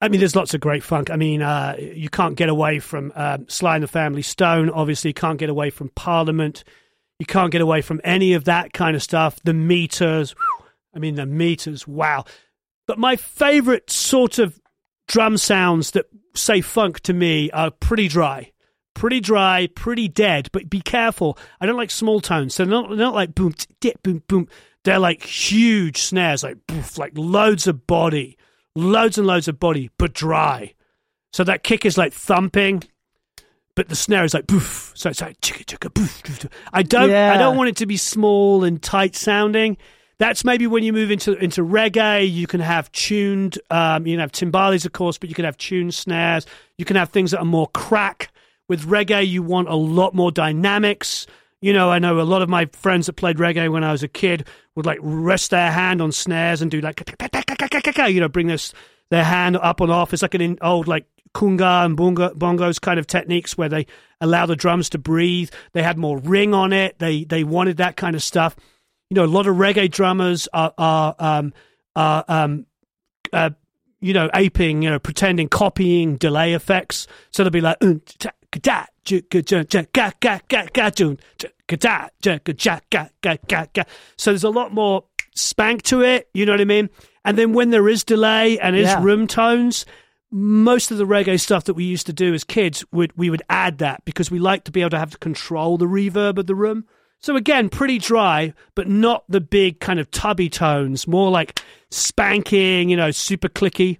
I 0.00 0.08
mean, 0.08 0.20
there's 0.20 0.36
lots 0.36 0.52
of 0.52 0.60
great 0.60 0.82
funk. 0.82 1.10
I 1.10 1.16
mean, 1.16 1.40
uh, 1.40 1.76
you 1.78 2.10
can't 2.10 2.36
get 2.36 2.48
away 2.48 2.78
from 2.78 3.12
um, 3.14 3.46
Sly 3.48 3.76
and 3.76 3.82
the 3.82 3.88
Family 3.88 4.22
Stone. 4.22 4.68
Obviously, 4.70 5.10
you 5.10 5.14
can't 5.14 5.38
get 5.38 5.48
away 5.48 5.70
from 5.70 5.88
Parliament. 5.90 6.64
You 7.18 7.26
can't 7.26 7.50
get 7.52 7.60
away 7.60 7.80
from 7.80 8.00
any 8.04 8.34
of 8.34 8.44
that 8.44 8.72
kind 8.72 8.96
of 8.96 9.02
stuff. 9.02 9.38
The 9.44 9.54
meters. 9.54 10.34
I 10.94 10.98
mean, 10.98 11.14
the 11.16 11.26
meters. 11.26 11.86
Wow. 11.86 12.24
But 12.86 12.98
my 12.98 13.16
favorite 13.16 13.90
sort 13.90 14.38
of 14.38 14.60
drum 15.08 15.36
sounds 15.36 15.92
that 15.92 16.06
say 16.34 16.60
funk 16.60 17.00
to 17.00 17.12
me 17.12 17.50
are 17.50 17.70
pretty 17.70 18.08
dry. 18.08 18.50
Pretty 18.94 19.20
dry, 19.20 19.68
pretty 19.74 20.06
dead, 20.06 20.48
but 20.52 20.70
be 20.70 20.80
careful. 20.80 21.36
I 21.60 21.66
don't 21.66 21.76
like 21.76 21.90
small 21.90 22.20
tones. 22.20 22.54
So 22.54 22.64
they're 22.64 22.70
not, 22.70 22.88
they're 22.90 22.98
not 22.98 23.14
like 23.14 23.34
boom, 23.34 23.54
dip, 23.80 24.02
boom, 24.04 24.22
boom. 24.28 24.48
They're 24.84 25.00
like 25.00 25.24
huge 25.24 25.98
snares, 25.98 26.44
like 26.44 26.58
boof, 26.68 26.96
like 26.96 27.12
loads 27.16 27.66
of 27.66 27.86
body, 27.86 28.38
loads 28.76 29.18
and 29.18 29.26
loads 29.26 29.48
of 29.48 29.58
body, 29.58 29.90
but 29.98 30.12
dry. 30.12 30.74
So 31.32 31.42
that 31.42 31.64
kick 31.64 31.84
is 31.84 31.98
like 31.98 32.12
thumping, 32.12 32.84
but 33.74 33.88
the 33.88 33.96
snare 33.96 34.22
is 34.22 34.34
like 34.34 34.46
boof. 34.46 34.92
So 34.94 35.10
it's 35.10 35.20
like 35.20 35.40
chicka 35.40 35.64
chicka 35.64 35.92
boof. 35.92 36.48
I 36.72 36.84
don't, 36.84 37.10
I 37.10 37.36
don't 37.36 37.56
want 37.56 37.70
it 37.70 37.76
to 37.78 37.86
be 37.86 37.96
small 37.96 38.62
and 38.62 38.80
tight 38.80 39.16
sounding. 39.16 39.76
That's 40.24 40.42
maybe 40.42 40.66
when 40.66 40.82
you 40.82 40.94
move 40.94 41.10
into 41.10 41.34
into 41.34 41.60
reggae, 41.60 42.32
you 42.32 42.46
can 42.46 42.60
have 42.60 42.90
tuned, 42.92 43.58
um, 43.70 44.06
you 44.06 44.14
can 44.14 44.20
have 44.20 44.32
timbales, 44.32 44.86
of 44.86 44.92
course, 44.92 45.18
but 45.18 45.28
you 45.28 45.34
can 45.34 45.44
have 45.44 45.58
tuned 45.58 45.92
snares. 45.92 46.46
You 46.78 46.86
can 46.86 46.96
have 46.96 47.10
things 47.10 47.32
that 47.32 47.40
are 47.40 47.44
more 47.44 47.68
crack. 47.74 48.32
With 48.66 48.86
reggae, 48.86 49.28
you 49.28 49.42
want 49.42 49.68
a 49.68 49.74
lot 49.74 50.14
more 50.14 50.32
dynamics. 50.32 51.26
You 51.60 51.74
know, 51.74 51.90
I 51.90 51.98
know 51.98 52.20
a 52.20 52.22
lot 52.22 52.40
of 52.40 52.48
my 52.48 52.64
friends 52.72 53.04
that 53.04 53.16
played 53.16 53.36
reggae 53.36 53.70
when 53.70 53.84
I 53.84 53.92
was 53.92 54.02
a 54.02 54.08
kid 54.08 54.48
would 54.74 54.86
like 54.86 54.98
rest 55.02 55.50
their 55.50 55.70
hand 55.70 56.00
on 56.00 56.10
snares 56.10 56.62
and 56.62 56.70
do 56.70 56.80
like, 56.80 57.02
you 58.08 58.20
know, 58.20 58.28
bring 58.30 58.46
this 58.46 58.72
their 59.10 59.24
hand 59.24 59.58
up 59.58 59.82
and 59.82 59.92
off. 59.92 60.14
It's 60.14 60.22
like 60.22 60.32
an 60.32 60.56
old 60.62 60.88
like 60.88 61.04
conga 61.34 61.84
and 61.84 61.98
bongo, 61.98 62.30
bongos 62.30 62.80
kind 62.80 62.98
of 62.98 63.06
techniques 63.06 63.58
where 63.58 63.68
they 63.68 63.86
allow 64.22 64.46
the 64.46 64.56
drums 64.56 64.88
to 64.88 64.98
breathe. 64.98 65.50
They 65.74 65.82
had 65.82 65.98
more 65.98 66.16
ring 66.16 66.54
on 66.54 66.72
it. 66.72 66.98
They 66.98 67.24
they 67.24 67.44
wanted 67.44 67.76
that 67.76 67.98
kind 67.98 68.16
of 68.16 68.22
stuff. 68.22 68.56
You 69.14 69.20
know, 69.20 69.26
a 69.26 69.30
lot 69.30 69.46
of 69.46 69.54
reggae 69.54 69.88
drummers 69.88 70.48
are 70.52 70.72
are 70.76 71.14
um, 71.20 71.52
are 71.94 72.24
um, 72.26 72.66
uh, 73.32 73.50
you 74.00 74.12
know 74.12 74.28
aping, 74.34 74.82
you 74.82 74.90
know, 74.90 74.98
pretending, 74.98 75.46
copying 75.46 76.16
delay 76.16 76.52
effects. 76.52 77.06
So 77.30 77.44
they'll 77.44 77.52
be 77.52 77.60
like. 77.60 77.76
"Uh, 77.80 77.94
ta- 78.18 78.30
ka- 78.50 78.86
ju- 79.04 79.20
ga- 79.30 79.42
ju- 79.42 79.64
ja- 79.72 79.84
ga- 79.92 80.10
ga- 80.18 80.40
ga- 80.48 80.66
ga- 80.72 80.90
jun, 80.90 81.18
ja- 81.40 81.48
ka- 81.68 81.76
da- 81.76 82.08
ja- 82.24 82.38
ga- 82.44 82.54
ja- 82.58 82.80
ga- 82.90 83.08
ga- 83.22 83.36
ga- 83.46 83.66
ga. 83.72 83.84
So 84.16 84.32
there's 84.32 84.42
a 84.42 84.50
lot 84.50 84.72
more 84.74 85.04
spank 85.36 85.82
to 85.82 86.02
it, 86.02 86.28
you 86.34 86.44
know 86.44 86.52
what 86.54 86.60
I 86.60 86.64
mean? 86.64 86.90
And 87.24 87.38
then 87.38 87.52
when 87.52 87.70
there 87.70 87.88
is 87.88 88.02
delay 88.02 88.58
and 88.58 88.74
is 88.74 88.88
Yeah. 88.88 89.00
room 89.00 89.28
tones, 89.28 89.86
most 90.32 90.90
of 90.90 90.98
the 90.98 91.06
reggae 91.06 91.38
stuff 91.38 91.62
that 91.66 91.74
we 91.74 91.84
used 91.84 92.06
to 92.06 92.12
do 92.12 92.34
as 92.34 92.42
kids 92.42 92.84
would 92.90 93.12
we 93.16 93.30
would 93.30 93.42
add 93.48 93.78
that 93.78 94.04
because 94.04 94.28
we 94.28 94.40
like 94.40 94.64
to 94.64 94.72
be 94.72 94.80
able 94.80 94.90
to 94.90 94.98
have 94.98 95.12
to 95.12 95.18
control 95.18 95.78
the 95.78 95.86
reverb 95.86 96.36
of 96.36 96.48
the 96.48 96.56
room. 96.56 96.84
So 97.20 97.36
again, 97.36 97.68
pretty 97.70 97.98
dry, 97.98 98.52
but 98.74 98.88
not 98.88 99.24
the 99.28 99.40
big 99.40 99.80
kind 99.80 99.98
of 99.98 100.10
tubby 100.10 100.50
tones, 100.50 101.06
more 101.06 101.30
like 101.30 101.62
spanking, 101.90 102.90
you 102.90 102.96
know, 102.96 103.10
super 103.10 103.48
clicky. 103.48 103.98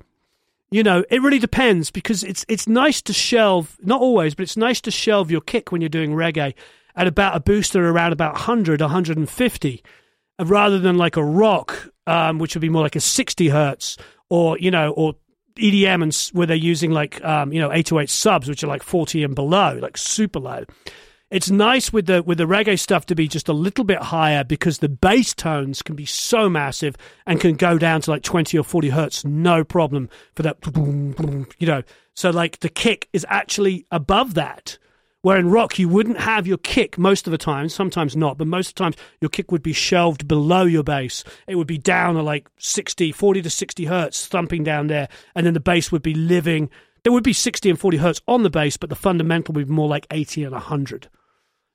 You 0.70 0.82
know, 0.82 1.04
it 1.08 1.22
really 1.22 1.38
depends 1.38 1.90
because 1.90 2.24
it's 2.24 2.44
it's 2.48 2.66
nice 2.66 3.00
to 3.02 3.12
shelve, 3.12 3.76
not 3.82 4.00
always, 4.00 4.34
but 4.34 4.42
it's 4.42 4.56
nice 4.56 4.80
to 4.82 4.90
shelve 4.90 5.30
your 5.30 5.40
kick 5.40 5.72
when 5.72 5.80
you're 5.80 5.88
doing 5.88 6.12
reggae 6.12 6.54
at 6.96 7.06
about 7.06 7.36
a 7.36 7.40
booster 7.40 7.88
around 7.88 8.12
about 8.12 8.34
100, 8.34 8.80
150 8.80 9.82
uh, 10.38 10.44
rather 10.44 10.78
than 10.78 10.96
like 10.96 11.16
a 11.16 11.24
rock, 11.24 11.88
um, 12.06 12.38
which 12.38 12.54
would 12.54 12.60
be 12.60 12.68
more 12.68 12.82
like 12.82 12.96
a 12.96 13.00
60 13.00 13.48
hertz, 13.48 13.96
or 14.28 14.58
you 14.58 14.70
know, 14.70 14.90
or 14.90 15.14
EDM 15.56 16.02
and 16.02 16.30
where 16.36 16.46
they're 16.46 16.56
using 16.56 16.90
like 16.90 17.22
um, 17.24 17.52
you 17.52 17.60
know 17.60 17.72
808 17.72 18.10
subs, 18.10 18.48
which 18.48 18.64
are 18.64 18.68
like 18.68 18.82
40 18.82 19.22
and 19.22 19.34
below, 19.34 19.78
like 19.80 19.96
super 19.96 20.40
low. 20.40 20.64
It's 21.30 21.50
nice 21.50 21.92
with 21.92 22.06
the 22.06 22.22
with 22.22 22.38
the 22.38 22.44
reggae 22.44 22.78
stuff 22.78 23.06
to 23.06 23.14
be 23.14 23.26
just 23.28 23.48
a 23.48 23.52
little 23.52 23.84
bit 23.84 23.98
higher 23.98 24.44
because 24.44 24.78
the 24.78 24.88
bass 24.88 25.34
tones 25.34 25.82
can 25.82 25.96
be 25.96 26.06
so 26.06 26.48
massive 26.48 26.96
and 27.26 27.40
can 27.40 27.56
go 27.56 27.78
down 27.78 28.02
to 28.02 28.10
like 28.10 28.22
20 28.22 28.56
or 28.58 28.62
40 28.62 28.90
hertz, 28.90 29.24
no 29.24 29.64
problem 29.64 30.08
for 30.34 30.42
that. 30.42 30.58
You 31.58 31.66
know, 31.66 31.82
so 32.14 32.30
like 32.30 32.60
the 32.60 32.68
kick 32.68 33.08
is 33.12 33.26
actually 33.28 33.86
above 33.90 34.34
that 34.34 34.78
Where 35.24 35.38
in 35.38 35.50
rock, 35.50 35.78
you 35.78 35.88
wouldn't 35.88 36.18
have 36.18 36.46
your 36.46 36.58
kick 36.58 36.98
most 36.98 37.26
of 37.26 37.30
the 37.30 37.38
time, 37.38 37.70
sometimes 37.70 38.14
not, 38.14 38.36
but 38.36 38.46
most 38.46 38.68
of 38.68 38.74
the 38.74 38.80
times 38.80 38.96
your 39.22 39.30
kick 39.30 39.50
would 39.50 39.62
be 39.62 39.72
shelved 39.72 40.28
below 40.28 40.64
your 40.64 40.82
bass. 40.82 41.24
It 41.46 41.54
would 41.54 41.66
be 41.66 41.78
down 41.78 42.18
at 42.18 42.24
like 42.24 42.46
60, 42.58 43.10
40 43.10 43.40
to 43.40 43.48
60 43.48 43.86
hertz, 43.86 44.26
thumping 44.26 44.64
down 44.64 44.88
there. 44.88 45.08
And 45.34 45.46
then 45.46 45.54
the 45.54 45.60
bass 45.60 45.90
would 45.90 46.02
be 46.02 46.12
living. 46.12 46.68
There 47.04 47.12
would 47.12 47.22
be 47.24 47.32
60 47.32 47.70
and 47.70 47.78
40 47.78 47.98
hertz 47.98 48.20
on 48.26 48.42
the 48.42 48.50
bass, 48.50 48.76
but 48.76 48.88
the 48.88 48.96
fundamental 48.96 49.52
would 49.54 49.68
be 49.68 49.72
more 49.72 49.88
like 49.88 50.06
80 50.10 50.44
and 50.44 50.52
100. 50.52 51.08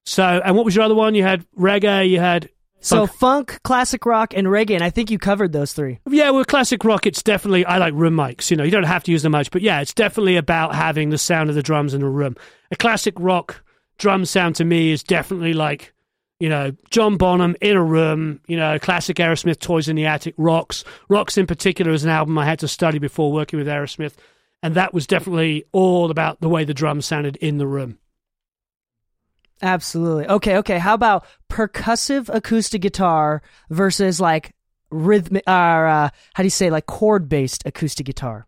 So, 0.06 0.24
and 0.44 0.56
what 0.56 0.66
was 0.66 0.76
your 0.76 0.84
other 0.84 0.96
one? 0.96 1.16
You 1.16 1.24
had 1.24 1.46
reggae, 1.58 2.10
you 2.10 2.20
had 2.20 2.50
So 2.80 3.06
Funk. 3.06 3.20
funk, 3.20 3.60
classic 3.64 4.06
rock, 4.06 4.34
and 4.36 4.48
reggae, 4.48 4.74
and 4.74 4.84
I 4.84 4.90
think 4.90 5.12
you 5.12 5.20
covered 5.20 5.52
those 5.52 5.74
three. 5.74 6.00
Yeah, 6.10 6.32
well, 6.32 6.44
classic 6.46 6.84
rock, 6.84 7.06
it's 7.06 7.22
definitely, 7.22 7.64
I 7.66 7.78
like 7.78 7.94
room 7.94 8.16
mics. 8.16 8.50
You 8.50 8.58
know, 8.58 8.64
you 8.64 8.72
don't 8.72 8.84
have 8.84 9.04
to 9.04 9.12
use 9.12 9.22
them 9.22 9.34
much, 9.34 9.52
but 9.52 9.62
yeah, 9.62 9.82
it's 9.82 9.94
definitely 9.94 10.36
about 10.38 10.74
having 10.74 11.10
the 11.10 11.18
sound 11.18 11.50
of 11.50 11.56
the 11.56 11.62
drums 11.64 11.94
in 11.94 12.02
a 12.02 12.10
room. 12.10 12.36
A 12.72 12.76
classic 12.76 13.14
rock 13.20 13.64
drum 14.00 14.26
sound 14.26 14.56
to 14.56 14.66
me 14.66 14.92
is 14.92 15.04
definitely 15.04 15.54
like, 15.54 15.94
you 16.40 16.50
know, 16.50 16.72
John 16.90 17.18
Bonham 17.18 17.56
in 17.62 17.76
a 17.76 17.84
room, 17.84 18.40
you 18.48 18.58
know, 18.58 18.80
classic 18.80 19.18
Aerosmith, 19.18 19.60
Toys 19.60 19.90
in 19.90 19.96
the 19.98 20.06
Attic, 20.06 20.34
Rocks. 20.38 20.86
Rocks 21.10 21.38
in 21.38 21.46
particular 21.46 21.92
is 21.92 22.04
an 22.06 22.10
album 22.10 22.38
I 22.38 22.46
had 22.46 22.60
to 22.60 22.68
study 22.68 22.98
before 22.98 23.32
working 23.32 23.60
with 23.60 23.68
Aerosmith. 23.68 24.14
And 24.62 24.76
that 24.76 24.94
was 24.94 25.08
definitely 25.08 25.64
all 25.72 26.12
about 26.12 26.42
the 26.42 26.50
way 26.50 26.66
the 26.66 26.74
drums 26.74 27.06
sounded 27.06 27.38
in 27.38 27.58
the 27.58 27.68
room. 27.68 27.98
Absolutely. 29.62 30.28
Okay, 30.28 30.58
okay. 30.58 30.80
How 30.80 30.94
about 30.94 31.26
percussive 31.50 32.30
acoustic 32.34 32.82
guitar 32.82 33.42
versus 33.70 34.22
like 34.22 34.54
rhythmic, 34.90 35.44
uh, 35.48 35.52
uh, 35.52 36.10
how 36.34 36.44
do 36.44 36.46
you 36.46 36.50
say, 36.52 36.70
like 36.70 36.86
chord 36.86 37.28
based 37.28 37.64
acoustic 37.66 38.06
guitar? 38.06 38.48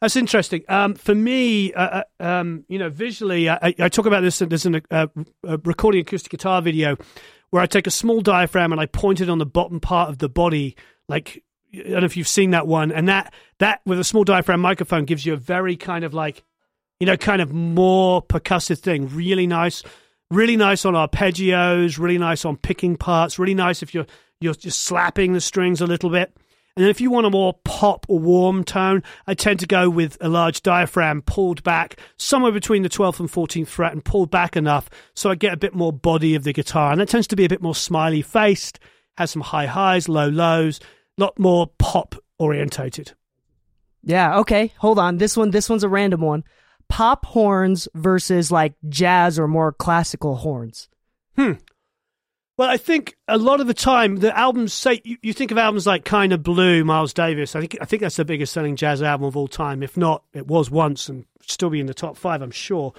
That's 0.00 0.16
interesting. 0.16 0.62
Um, 0.68 0.94
for 0.94 1.14
me, 1.14 1.74
uh, 1.74 2.02
uh, 2.20 2.22
um, 2.24 2.64
you 2.68 2.78
know, 2.78 2.88
visually, 2.88 3.50
I, 3.50 3.56
I- 3.62 3.74
I 3.80 3.88
talk 3.90 4.06
about 4.06 4.22
this. 4.22 4.38
There's 4.38 4.64
an, 4.64 4.80
uh, 4.90 5.08
a 5.44 5.58
recording 5.58 6.00
acoustic 6.00 6.30
guitar 6.30 6.62
video 6.62 6.96
where 7.50 7.62
I 7.62 7.66
take 7.66 7.86
a 7.86 7.90
small 7.90 8.22
diaphragm 8.22 8.72
and 8.72 8.80
I 8.80 8.86
point 8.86 9.20
it 9.20 9.28
on 9.28 9.38
the 9.38 9.46
bottom 9.46 9.78
part 9.78 10.08
of 10.08 10.18
the 10.18 10.28
body. 10.30 10.74
Like, 11.06 11.42
I 11.72 11.90
don't 11.90 12.00
know 12.00 12.04
if 12.04 12.16
you've 12.16 12.28
seen 12.28 12.50
that 12.50 12.66
one. 12.66 12.92
And 12.92 13.08
that, 13.08 13.32
that 13.58 13.80
with 13.86 14.00
a 14.00 14.04
small 14.04 14.24
diaphragm 14.24 14.60
microphone 14.60 15.04
gives 15.04 15.24
you 15.24 15.32
a 15.34 15.36
very 15.36 15.76
kind 15.76 16.04
of 16.04 16.14
like, 16.14 16.42
you 16.98 17.06
know, 17.06 17.16
kind 17.16 17.40
of 17.40 17.52
more 17.52 18.22
percussive 18.22 18.78
thing. 18.78 19.08
Really 19.08 19.46
nice. 19.46 19.82
Really 20.30 20.56
nice 20.56 20.84
on 20.84 20.94
arpeggios, 20.94 21.98
really 21.98 22.18
nice 22.18 22.44
on 22.44 22.56
picking 22.56 22.96
parts, 22.96 23.38
really 23.38 23.54
nice 23.54 23.82
if 23.82 23.94
you're 23.94 24.06
you're 24.40 24.54
just 24.54 24.82
slapping 24.82 25.32
the 25.32 25.40
strings 25.40 25.80
a 25.80 25.86
little 25.86 26.08
bit. 26.08 26.32
And 26.76 26.84
then 26.84 26.90
if 26.90 27.00
you 27.00 27.10
want 27.10 27.26
a 27.26 27.30
more 27.30 27.54
pop 27.64 28.06
or 28.08 28.18
warm 28.18 28.64
tone, 28.64 29.02
I 29.26 29.34
tend 29.34 29.60
to 29.60 29.66
go 29.66 29.90
with 29.90 30.16
a 30.20 30.28
large 30.28 30.62
diaphragm 30.62 31.20
pulled 31.22 31.62
back 31.62 31.98
somewhere 32.16 32.52
between 32.52 32.82
the 32.82 32.88
12th 32.88 33.20
and 33.20 33.30
14th 33.30 33.66
fret 33.66 33.92
and 33.92 34.04
pulled 34.04 34.30
back 34.30 34.56
enough 34.56 34.88
so 35.14 35.30
I 35.30 35.34
get 35.34 35.52
a 35.52 35.58
bit 35.58 35.74
more 35.74 35.92
body 35.92 36.34
of 36.36 36.44
the 36.44 36.52
guitar. 36.52 36.92
And 36.92 37.00
that 37.00 37.08
tends 37.08 37.26
to 37.28 37.36
be 37.36 37.44
a 37.44 37.48
bit 37.48 37.60
more 37.60 37.74
smiley 37.74 38.22
faced, 38.22 38.78
has 39.18 39.30
some 39.30 39.42
high 39.42 39.66
highs, 39.66 40.08
low 40.08 40.28
lows, 40.28 40.80
lot 41.20 41.38
more 41.38 41.70
pop 41.78 42.14
orientated. 42.38 43.12
Yeah, 44.02 44.38
okay. 44.38 44.72
Hold 44.78 44.98
on. 44.98 45.18
This 45.18 45.36
one 45.36 45.50
this 45.50 45.68
one's 45.68 45.84
a 45.84 45.88
random 45.88 46.22
one. 46.22 46.44
Pop 46.88 47.24
horns 47.26 47.86
versus 47.94 48.50
like 48.50 48.74
jazz 48.88 49.38
or 49.38 49.46
more 49.46 49.72
classical 49.72 50.36
horns. 50.36 50.88
Hmm. 51.36 51.52
Well, 52.56 52.68
I 52.68 52.76
think 52.76 53.16
a 53.26 53.38
lot 53.38 53.60
of 53.60 53.68
the 53.68 53.74
time 53.74 54.16
the 54.16 54.36
albums 54.36 54.74
say 54.74 55.00
you, 55.04 55.16
you 55.22 55.32
think 55.32 55.50
of 55.50 55.56
albums 55.56 55.86
like 55.86 56.04
Kind 56.04 56.32
of 56.32 56.42
Blue, 56.42 56.84
Miles 56.84 57.14
Davis. 57.14 57.56
I 57.56 57.60
think 57.60 57.78
I 57.80 57.84
think 57.84 58.02
that's 58.02 58.16
the 58.16 58.24
biggest 58.24 58.52
selling 58.52 58.76
jazz 58.76 59.02
album 59.02 59.26
of 59.26 59.36
all 59.36 59.48
time. 59.48 59.82
If 59.82 59.96
not, 59.96 60.24
it 60.34 60.46
was 60.46 60.70
once 60.70 61.08
and 61.08 61.24
still 61.42 61.70
be 61.70 61.80
in 61.80 61.86
the 61.86 61.94
top 61.94 62.16
five, 62.16 62.42
I'm 62.42 62.50
sure. 62.50 62.92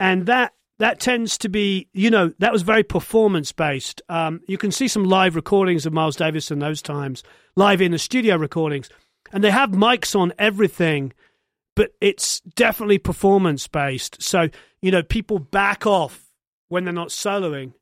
And 0.00 0.26
that 0.26 0.52
that 0.82 1.00
tends 1.00 1.38
to 1.38 1.48
be, 1.48 1.88
you 1.94 2.10
know, 2.10 2.32
that 2.38 2.52
was 2.52 2.62
very 2.62 2.82
performance 2.82 3.52
based. 3.52 4.02
Um, 4.08 4.40
you 4.46 4.58
can 4.58 4.70
see 4.70 4.88
some 4.88 5.04
live 5.04 5.36
recordings 5.36 5.86
of 5.86 5.92
Miles 5.92 6.16
Davis 6.16 6.50
in 6.50 6.58
those 6.58 6.82
times, 6.82 7.22
live 7.56 7.80
in 7.80 7.92
the 7.92 7.98
studio 7.98 8.36
recordings, 8.36 8.88
and 9.32 9.42
they 9.42 9.50
have 9.50 9.70
mics 9.70 10.14
on 10.14 10.32
everything 10.38 11.12
but 11.74 11.92
it's 12.00 12.40
definitely 12.40 12.98
performance 12.98 13.66
based. 13.66 14.22
So, 14.22 14.48
you 14.80 14.90
know, 14.90 15.02
people 15.02 15.38
back 15.38 15.86
off 15.86 16.26
when 16.68 16.84
they're 16.84 16.92
not 16.92 17.08
soloing, 17.08 17.72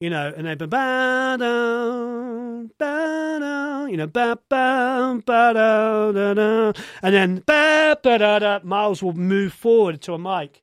you 0.00 0.10
know, 0.10 0.32
and 0.36 0.46
they 0.46 0.54
ba 0.54 0.66
ba 0.66 1.36
da 1.38 2.62
ba 2.78 3.38
da, 3.40 3.84
you 3.86 3.96
know, 3.96 4.06
ba 4.06 4.38
ba 4.48 5.20
ba 5.24 5.52
da 5.54 6.12
da 6.12 6.34
da, 6.34 6.72
and 7.02 7.14
then 7.14 7.42
ba 7.46 7.98
ba 8.02 8.18
da 8.18 8.38
da. 8.38 8.60
Miles 8.62 9.02
will 9.02 9.14
move 9.14 9.52
forward 9.52 10.00
to 10.02 10.14
a 10.14 10.18
mic. 10.18 10.62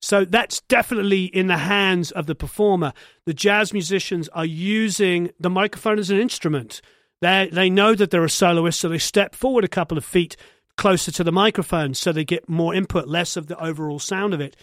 So 0.00 0.24
that's 0.24 0.60
definitely 0.62 1.24
in 1.24 1.48
the 1.48 1.58
hands 1.58 2.10
of 2.12 2.26
the 2.26 2.34
performer. 2.34 2.92
The 3.26 3.34
jazz 3.34 3.72
musicians 3.72 4.28
are 4.28 4.44
using 4.44 5.30
the 5.40 5.50
microphone 5.50 5.98
as 5.98 6.10
an 6.10 6.20
instrument. 6.20 6.80
They 7.20 7.48
they 7.52 7.68
know 7.68 7.94
that 7.94 8.10
they're 8.10 8.24
a 8.24 8.30
soloist, 8.30 8.78
so 8.78 8.88
they 8.88 8.98
step 8.98 9.34
forward 9.34 9.64
a 9.64 9.68
couple 9.68 9.98
of 9.98 10.04
feet 10.04 10.36
closer 10.76 11.10
to 11.10 11.24
the 11.24 11.32
microphone 11.32 11.92
so 11.94 12.12
they 12.12 12.24
get 12.24 12.48
more 12.48 12.72
input, 12.72 13.08
less 13.08 13.36
of 13.36 13.48
the 13.48 13.58
overall 13.60 13.98
sound 13.98 14.32
of 14.32 14.40
it. 14.40 14.56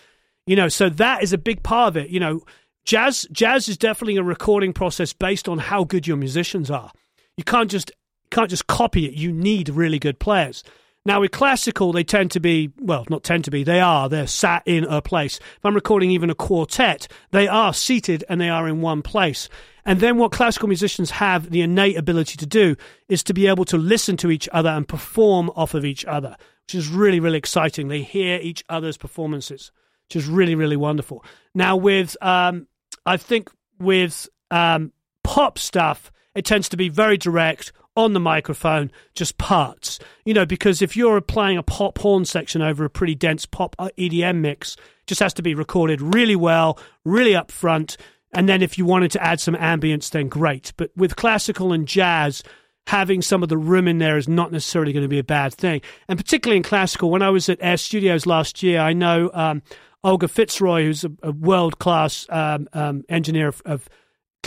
You 0.47 0.55
know, 0.55 0.69
so 0.69 0.89
that 0.89 1.21
is 1.21 1.33
a 1.33 1.37
big 1.37 1.63
part 1.63 1.89
of 1.89 1.97
it. 1.97 2.09
You 2.09 2.19
know, 2.21 2.41
jazz 2.85 3.27
jazz 3.31 3.67
is 3.67 3.77
definitely 3.77 4.17
a 4.17 4.23
recording 4.23 4.71
process 4.71 5.11
based 5.11 5.49
on 5.49 5.57
how 5.57 5.83
good 5.83 6.07
your 6.07 6.17
musicians 6.17 6.71
are. 6.71 6.91
You 7.35 7.43
can't 7.43 7.69
just 7.69 7.91
can't 8.31 8.49
just 8.49 8.67
copy 8.67 9.05
it. 9.05 9.13
You 9.13 9.31
need 9.33 9.69
really 9.69 9.99
good 9.99 10.19
players. 10.19 10.63
Now 11.05 11.21
with 11.21 11.31
classical, 11.31 11.91
they 11.91 12.03
tend 12.03 12.31
to 12.31 12.39
be 12.39 12.71
well, 12.79 13.05
not 13.09 13.23
tend 13.23 13.45
to 13.45 13.51
be. 13.51 13.63
They 13.63 13.79
are. 13.79 14.09
They're 14.09 14.25
sat 14.25 14.63
in 14.65 14.85
a 14.85 15.01
place. 15.01 15.37
If 15.37 15.63
I'm 15.63 15.75
recording 15.75 16.11
even 16.11 16.31
a 16.31 16.35
quartet, 16.35 17.07
they 17.31 17.47
are 17.47 17.73
seated 17.73 18.23
and 18.27 18.41
they 18.41 18.49
are 18.49 18.67
in 18.67 18.81
one 18.81 19.03
place. 19.03 19.47
And 19.85 19.99
then 19.99 20.17
what 20.17 20.31
classical 20.31 20.67
musicians 20.67 21.11
have 21.11 21.51
the 21.51 21.61
innate 21.61 21.95
ability 21.95 22.37
to 22.37 22.45
do 22.47 22.75
is 23.07 23.23
to 23.25 23.35
be 23.35 23.45
able 23.45 23.65
to 23.65 23.77
listen 23.77 24.17
to 24.17 24.31
each 24.31 24.49
other 24.51 24.69
and 24.69 24.87
perform 24.87 25.51
off 25.55 25.75
of 25.75 25.85
each 25.85 26.03
other, 26.05 26.35
which 26.65 26.73
is 26.73 26.87
really, 26.87 27.19
really 27.19 27.37
exciting. 27.37 27.87
They 27.87 28.01
hear 28.01 28.39
each 28.41 28.63
other's 28.67 28.97
performances, 28.97 29.71
which 30.07 30.15
is 30.15 30.27
really, 30.27 30.55
really 30.55 30.75
wonderful. 30.75 31.23
Now, 31.53 31.75
with, 31.75 32.17
um, 32.23 32.67
I 33.05 33.17
think 33.17 33.51
with 33.79 34.27
um, 34.49 34.91
pop 35.23 35.59
stuff, 35.59 36.11
it 36.33 36.45
tends 36.45 36.69
to 36.69 36.77
be 36.77 36.89
very 36.89 37.17
direct 37.17 37.71
on 37.95 38.13
the 38.13 38.19
microphone, 38.19 38.91
just 39.13 39.37
parts. 39.37 39.99
You 40.25 40.33
know, 40.33 40.45
because 40.45 40.81
if 40.81 40.97
you're 40.97 41.21
playing 41.21 41.57
a 41.57 41.63
pop 41.63 41.97
horn 41.97 42.25
section 42.25 42.61
over 42.61 42.85
a 42.85 42.89
pretty 42.89 43.15
dense 43.15 43.45
pop 43.45 43.75
uh, 43.79 43.89
EDM 43.97 44.37
mix, 44.37 44.75
just 45.07 45.21
has 45.21 45.33
to 45.35 45.41
be 45.41 45.55
recorded 45.55 46.01
really 46.01 46.35
well, 46.35 46.79
really 47.03 47.33
upfront. 47.33 47.97
And 48.33 48.49
then 48.49 48.61
if 48.61 48.77
you 48.77 48.85
wanted 48.85 49.11
to 49.11 49.23
add 49.23 49.39
some 49.39 49.55
ambience, 49.55 50.09
then 50.09 50.27
great. 50.27 50.73
But 50.77 50.91
with 50.95 51.15
classical 51.15 51.71
and 51.71 51.87
jazz, 51.87 52.43
having 52.87 53.21
some 53.21 53.43
of 53.43 53.49
the 53.49 53.57
room 53.57 53.87
in 53.87 53.97
there 53.97 54.17
is 54.17 54.27
not 54.27 54.51
necessarily 54.51 54.93
going 54.93 55.03
to 55.03 55.09
be 55.09 55.19
a 55.19 55.23
bad 55.23 55.53
thing. 55.53 55.81
And 56.07 56.19
particularly 56.19 56.57
in 56.57 56.63
classical, 56.63 57.09
when 57.09 57.21
I 57.21 57.29
was 57.29 57.49
at 57.49 57.57
Air 57.61 57.77
Studios 57.77 58.25
last 58.25 58.61
year, 58.61 58.79
I 58.79 58.93
know 58.93 59.31
um, 59.33 59.61
Olga 60.03 60.27
Fitzroy, 60.27 60.83
who's 60.83 61.03
a, 61.03 61.11
a 61.23 61.31
world 61.31 61.79
class 61.79 62.27
um, 62.29 62.67
um, 62.73 63.03
engineer 63.09 63.47
of, 63.47 63.61
of 63.65 63.89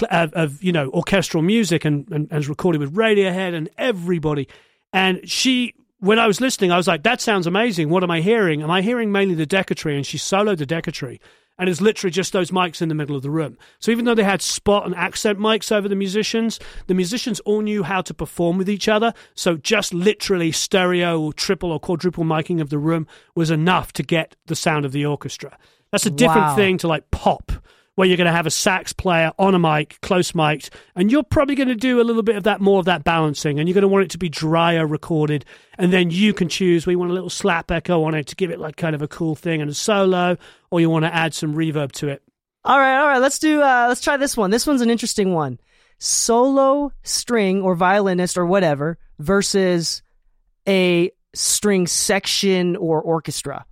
of, 0.04 0.32
of 0.34 0.62
you 0.62 0.72
know 0.72 0.90
orchestral 0.90 1.42
music 1.42 1.84
and, 1.84 2.08
and, 2.10 2.28
and 2.30 2.46
recorded 2.48 2.80
with 2.80 2.94
Radiohead 2.94 3.54
and 3.54 3.68
everybody. 3.78 4.48
And 4.92 5.28
she, 5.28 5.74
when 6.00 6.18
I 6.18 6.26
was 6.26 6.40
listening, 6.40 6.72
I 6.72 6.76
was 6.76 6.88
like, 6.88 7.02
"That 7.02 7.20
sounds 7.20 7.46
amazing. 7.46 7.88
What 7.90 8.02
am 8.02 8.10
I 8.10 8.20
hearing? 8.20 8.62
Am 8.62 8.70
I 8.70 8.82
hearing 8.82 9.12
mainly 9.12 9.34
the 9.34 9.46
Decca 9.46 9.74
tree?" 9.74 9.96
And 9.96 10.06
she 10.06 10.16
soloed 10.18 10.58
the 10.58 10.66
Decca 10.66 10.92
tree, 10.92 11.20
and 11.58 11.68
it's 11.68 11.80
literally 11.80 12.10
just 12.10 12.32
those 12.32 12.50
mics 12.50 12.80
in 12.80 12.88
the 12.88 12.94
middle 12.94 13.16
of 13.16 13.22
the 13.22 13.30
room. 13.30 13.58
So 13.80 13.90
even 13.90 14.04
though 14.04 14.14
they 14.14 14.24
had 14.24 14.40
spot 14.40 14.86
and 14.86 14.94
accent 14.94 15.38
mics 15.38 15.70
over 15.72 15.88
the 15.88 15.96
musicians, 15.96 16.58
the 16.86 16.94
musicians 16.94 17.40
all 17.40 17.60
knew 17.60 17.82
how 17.82 18.00
to 18.02 18.14
perform 18.14 18.58
with 18.58 18.70
each 18.70 18.88
other. 18.88 19.12
So 19.34 19.56
just 19.56 19.92
literally 19.92 20.52
stereo 20.52 21.20
or 21.20 21.32
triple 21.32 21.72
or 21.72 21.80
quadruple 21.80 22.24
miking 22.24 22.60
of 22.60 22.70
the 22.70 22.78
room 22.78 23.06
was 23.34 23.50
enough 23.50 23.92
to 23.94 24.02
get 24.02 24.36
the 24.46 24.56
sound 24.56 24.84
of 24.84 24.92
the 24.92 25.04
orchestra. 25.04 25.58
That's 25.90 26.06
a 26.06 26.10
different 26.10 26.48
Wow. 26.48 26.56
thing 26.56 26.78
to 26.78 26.88
like 26.88 27.10
pop 27.10 27.50
where 27.98 28.06
you're 28.06 28.16
going 28.16 28.28
to 28.28 28.32
have 28.32 28.46
a 28.46 28.50
sax 28.50 28.92
player 28.92 29.32
on 29.40 29.56
a 29.56 29.58
mic, 29.58 29.98
close 30.02 30.32
mic'd, 30.32 30.70
and 30.94 31.10
you're 31.10 31.24
probably 31.24 31.56
going 31.56 31.66
to 31.66 31.74
do 31.74 32.00
a 32.00 32.04
little 32.04 32.22
bit 32.22 32.36
of 32.36 32.44
that, 32.44 32.60
more 32.60 32.78
of 32.78 32.84
that 32.84 33.02
balancing, 33.02 33.58
and 33.58 33.68
you're 33.68 33.74
going 33.74 33.82
to 33.82 33.88
want 33.88 34.04
it 34.04 34.10
to 34.10 34.18
be 34.18 34.28
drier 34.28 34.86
recorded, 34.86 35.44
and 35.78 35.92
then 35.92 36.08
you 36.08 36.32
can 36.32 36.48
choose 36.48 36.86
you 36.86 36.96
want 36.96 37.10
a 37.10 37.14
little 37.14 37.28
slap 37.28 37.72
echo 37.72 38.04
on 38.04 38.14
it 38.14 38.28
to 38.28 38.36
give 38.36 38.52
it 38.52 38.60
like 38.60 38.76
kind 38.76 38.94
of 38.94 39.02
a 39.02 39.08
cool 39.08 39.34
thing 39.34 39.60
and 39.60 39.68
a 39.68 39.74
solo, 39.74 40.36
or 40.70 40.80
you 40.80 40.88
want 40.88 41.06
to 41.06 41.12
add 41.12 41.34
some 41.34 41.56
reverb 41.56 41.90
to 41.90 42.06
it. 42.06 42.22
All 42.64 42.78
right, 42.78 43.00
all 43.00 43.08
right. 43.08 43.18
Let's 43.18 43.40
do. 43.40 43.60
Uh, 43.62 43.86
let's 43.88 44.00
try 44.00 44.16
this 44.16 44.36
one. 44.36 44.52
This 44.52 44.64
one's 44.64 44.80
an 44.80 44.90
interesting 44.90 45.34
one. 45.34 45.58
Solo 45.98 46.92
string 47.02 47.62
or 47.62 47.74
violinist 47.74 48.38
or 48.38 48.46
whatever 48.46 48.96
versus 49.18 50.02
a 50.68 51.10
string 51.34 51.88
section 51.88 52.76
or 52.76 53.02
orchestra. 53.02 53.66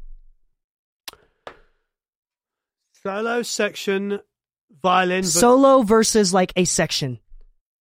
Solo 3.07 3.43
section, 3.43 4.21
violin. 4.83 5.23
But, 5.23 5.29
Solo 5.29 5.83
versus 5.83 6.35
like 6.35 6.53
a 6.57 6.65
section. 6.65 7.21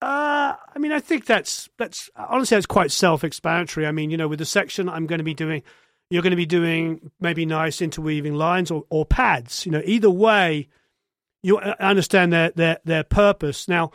Uh, 0.01 0.53
I 0.75 0.79
mean, 0.79 0.91
I 0.91 1.00
think 1.00 1.25
that's 1.25 1.67
that's 1.79 2.10
honestly 2.15 2.55
that's 2.55 2.67
quite 2.67 2.91
self-explanatory. 2.91 3.88
I 3.88 3.91
mean, 3.91 4.12
you 4.12 4.17
know, 4.17 4.27
with 4.27 4.39
the 4.39 4.46
section, 4.46 4.88
I'm 4.88 5.08
going 5.08 5.17
to 5.17 5.24
be 5.24 5.34
doing, 5.34 5.63
you're 6.12 6.22
going 6.22 6.32
to 6.32 6.38
be 6.38 6.46
doing 6.46 7.12
maybe 7.20 7.46
nice 7.46 7.82
interweaving 7.82 8.36
lines 8.36 8.70
or, 8.70 8.84
or 8.89 9.05
pads. 9.05 9.65
You 9.65 9.72
know, 9.72 9.82
either 9.84 10.12
way, 10.12 10.67
you 11.41 11.58
understand 11.58 12.32
their, 12.32 12.51
their, 12.51 12.77
their 12.86 13.03
purpose. 13.03 13.67
Now, 13.67 13.91